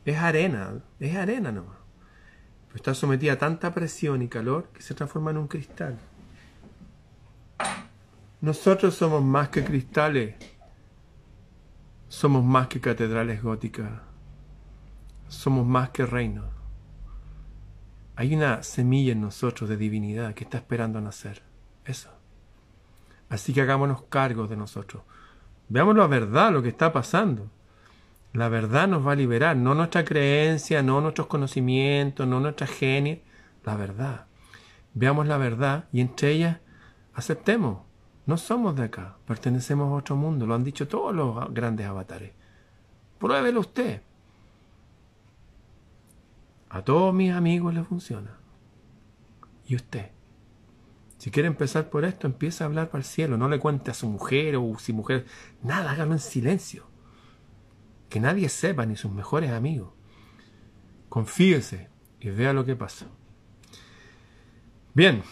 es 0.04 0.16
arena, 0.16 0.82
es 0.98 1.16
arena 1.16 1.52
nomás. 1.52 1.79
Está 2.74 2.94
sometida 2.94 3.32
a 3.34 3.38
tanta 3.38 3.74
presión 3.74 4.22
y 4.22 4.28
calor 4.28 4.68
que 4.72 4.82
se 4.82 4.94
transforma 4.94 5.30
en 5.30 5.38
un 5.38 5.48
cristal. 5.48 5.98
Nosotros 8.40 8.94
somos 8.94 9.22
más 9.22 9.50
que 9.50 9.64
cristales, 9.64 10.34
somos 12.08 12.44
más 12.44 12.68
que 12.68 12.80
catedrales 12.80 13.42
góticas, 13.42 13.90
somos 15.28 15.66
más 15.66 15.90
que 15.90 16.06
reinos. 16.06 16.46
Hay 18.16 18.34
una 18.34 18.62
semilla 18.62 19.12
en 19.12 19.20
nosotros 19.20 19.68
de 19.68 19.76
divinidad 19.76 20.34
que 20.34 20.44
está 20.44 20.58
esperando 20.58 20.98
a 20.98 21.02
nacer. 21.02 21.42
Eso. 21.84 22.10
Así 23.28 23.52
que 23.52 23.62
hagámonos 23.62 24.02
cargo 24.02 24.46
de 24.46 24.56
nosotros. 24.56 25.02
Veamos 25.68 25.96
la 25.96 26.06
verdad, 26.06 26.52
lo 26.52 26.62
que 26.62 26.68
está 26.68 26.92
pasando. 26.92 27.48
La 28.32 28.48
verdad 28.48 28.86
nos 28.86 29.04
va 29.04 29.12
a 29.12 29.16
liberar, 29.16 29.56
no 29.56 29.74
nuestra 29.74 30.04
creencia, 30.04 30.82
no 30.82 31.00
nuestros 31.00 31.26
conocimientos, 31.26 32.28
no 32.28 32.38
nuestra 32.38 32.66
genia, 32.66 33.18
la 33.64 33.74
verdad. 33.76 34.26
Veamos 34.94 35.26
la 35.26 35.36
verdad 35.36 35.88
y 35.92 36.00
entre 36.00 36.30
ellas 36.30 36.58
aceptemos. 37.12 37.82
No 38.26 38.36
somos 38.36 38.76
de 38.76 38.84
acá, 38.84 39.16
pertenecemos 39.26 39.88
a 39.88 39.94
otro 39.94 40.14
mundo, 40.14 40.46
lo 40.46 40.54
han 40.54 40.62
dicho 40.62 40.86
todos 40.86 41.12
los 41.14 41.52
grandes 41.52 41.86
avatares. 41.86 42.32
Pruébelo 43.18 43.60
usted. 43.60 44.02
A 46.68 46.82
todos 46.82 47.12
mis 47.12 47.32
amigos 47.32 47.74
les 47.74 47.86
funciona. 47.86 48.38
¿Y 49.66 49.74
usted? 49.74 50.12
Si 51.18 51.32
quiere 51.32 51.48
empezar 51.48 51.90
por 51.90 52.04
esto, 52.04 52.28
empieza 52.28 52.62
a 52.62 52.68
hablar 52.68 52.90
para 52.90 53.00
el 53.00 53.04
cielo. 53.04 53.36
No 53.36 53.48
le 53.48 53.58
cuente 53.58 53.90
a 53.90 53.94
su 53.94 54.08
mujer 54.08 54.54
o 54.56 54.78
si 54.78 54.92
mujer. 54.92 55.26
Nada, 55.62 55.90
hágalo 55.90 56.12
en 56.12 56.20
silencio 56.20 56.89
que 58.10 58.20
nadie 58.20 58.48
sepa, 58.50 58.84
ni 58.84 58.96
sus 58.96 59.12
mejores 59.12 59.52
amigos. 59.52 59.92
Confíese 61.08 61.88
y 62.20 62.28
vea 62.28 62.52
lo 62.52 62.66
que 62.66 62.76
pasa. 62.76 63.06
Bien, 64.92 65.22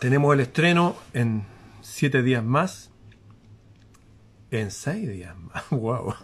tenemos 0.00 0.34
el 0.34 0.40
estreno 0.40 0.96
en 1.12 1.44
siete 1.82 2.22
días 2.22 2.42
más. 2.42 2.90
En 4.50 4.70
seis 4.70 5.08
días 5.08 5.38
más. 5.38 5.64
¡Wow! 5.70 6.14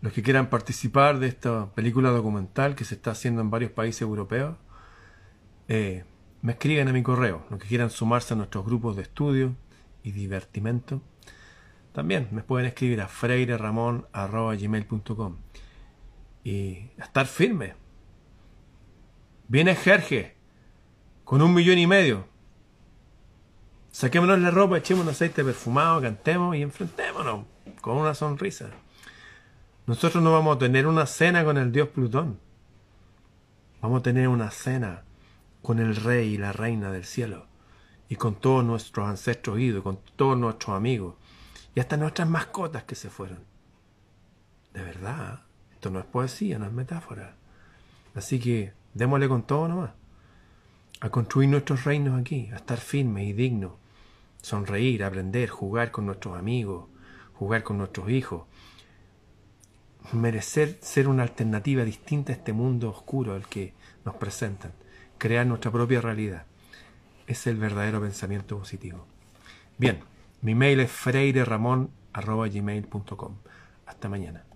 Los 0.00 0.12
que 0.12 0.22
quieran 0.22 0.50
participar 0.50 1.18
de 1.18 1.28
esta 1.28 1.72
película 1.74 2.10
documental 2.10 2.74
que 2.74 2.84
se 2.84 2.96
está 2.96 3.12
haciendo 3.12 3.40
en 3.40 3.50
varios 3.50 3.70
países 3.70 4.02
europeos, 4.02 4.56
eh, 5.68 6.04
me 6.42 6.52
escriben 6.52 6.88
a 6.88 6.92
mi 6.92 7.02
correo. 7.02 7.46
Los 7.50 7.60
que 7.60 7.68
quieran 7.68 7.90
sumarse 7.90 8.34
a 8.34 8.36
nuestros 8.36 8.64
grupos 8.64 8.96
de 8.96 9.02
estudio 9.02 9.56
y 10.02 10.12
divertimento 10.12 11.00
también 11.92 12.28
me 12.30 12.42
pueden 12.42 12.66
escribir 12.66 13.00
a 13.00 13.08
freireramon.gmail.com 13.08 15.36
y 16.44 16.90
a 16.98 17.04
estar 17.04 17.26
firme. 17.26 17.74
Viene 19.48 19.74
Jerge 19.74 20.36
con 21.24 21.42
un 21.42 21.54
millón 21.54 21.78
y 21.78 21.86
medio. 21.86 22.26
Saquémonos 23.90 24.38
la 24.38 24.50
ropa, 24.50 24.78
echemos 24.78 25.06
aceite 25.08 25.44
perfumado, 25.44 26.00
cantemos 26.00 26.56
y 26.56 26.62
enfrentémonos 26.62 27.44
con 27.80 27.96
una 27.96 28.14
sonrisa. 28.14 28.70
Nosotros 29.86 30.22
no 30.22 30.32
vamos 30.32 30.56
a 30.56 30.58
tener 30.58 30.86
una 30.86 31.06
cena 31.06 31.44
con 31.44 31.56
el 31.56 31.72
dios 31.72 31.88
Plutón. 31.88 32.38
Vamos 33.80 34.00
a 34.00 34.02
tener 34.02 34.28
una 34.28 34.50
cena 34.50 35.04
con 35.62 35.78
el 35.78 35.96
rey 35.96 36.34
y 36.34 36.38
la 36.38 36.52
reina 36.52 36.92
del 36.92 37.04
cielo 37.04 37.46
y 38.08 38.16
con 38.16 38.34
todos 38.34 38.64
nuestros 38.64 39.08
ancestros 39.08 39.58
idos, 39.58 39.82
con 39.82 39.98
todos 40.16 40.36
nuestros 40.36 40.76
amigos 40.76 41.14
y 41.78 41.80
hasta 41.80 41.96
nuestras 41.96 42.28
mascotas 42.28 42.82
que 42.82 42.96
se 42.96 43.08
fueron. 43.08 43.38
De 44.74 44.82
verdad, 44.82 45.44
esto 45.70 45.90
no 45.90 46.00
es 46.00 46.06
poesía, 46.06 46.58
no 46.58 46.66
es 46.66 46.72
metáfora. 46.72 47.36
Así 48.16 48.40
que 48.40 48.72
démosle 48.94 49.28
con 49.28 49.44
todo 49.44 49.68
nomás. 49.68 49.92
A 50.98 51.08
construir 51.08 51.48
nuestros 51.48 51.84
reinos 51.84 52.20
aquí, 52.20 52.50
a 52.52 52.56
estar 52.56 52.78
firmes 52.78 53.28
y 53.28 53.32
dignos. 53.32 53.74
Sonreír, 54.42 55.04
aprender, 55.04 55.50
jugar 55.50 55.92
con 55.92 56.06
nuestros 56.06 56.36
amigos, 56.36 56.88
jugar 57.34 57.62
con 57.62 57.78
nuestros 57.78 58.10
hijos. 58.10 58.42
Merecer 60.12 60.78
ser 60.82 61.06
una 61.06 61.22
alternativa 61.22 61.84
distinta 61.84 62.32
a 62.32 62.34
este 62.34 62.52
mundo 62.52 62.90
oscuro 62.90 63.34
al 63.34 63.46
que 63.46 63.72
nos 64.04 64.16
presentan. 64.16 64.72
Crear 65.16 65.46
nuestra 65.46 65.70
propia 65.70 66.00
realidad. 66.00 66.44
Es 67.28 67.46
el 67.46 67.56
verdadero 67.56 68.00
pensamiento 68.00 68.58
positivo. 68.58 69.06
Bien. 69.78 70.07
Mi 70.40 70.54
mail 70.54 70.80
es 70.80 70.90
freireramon.gmail.com. 70.90 73.34
Hasta 73.86 74.08
mañana. 74.08 74.47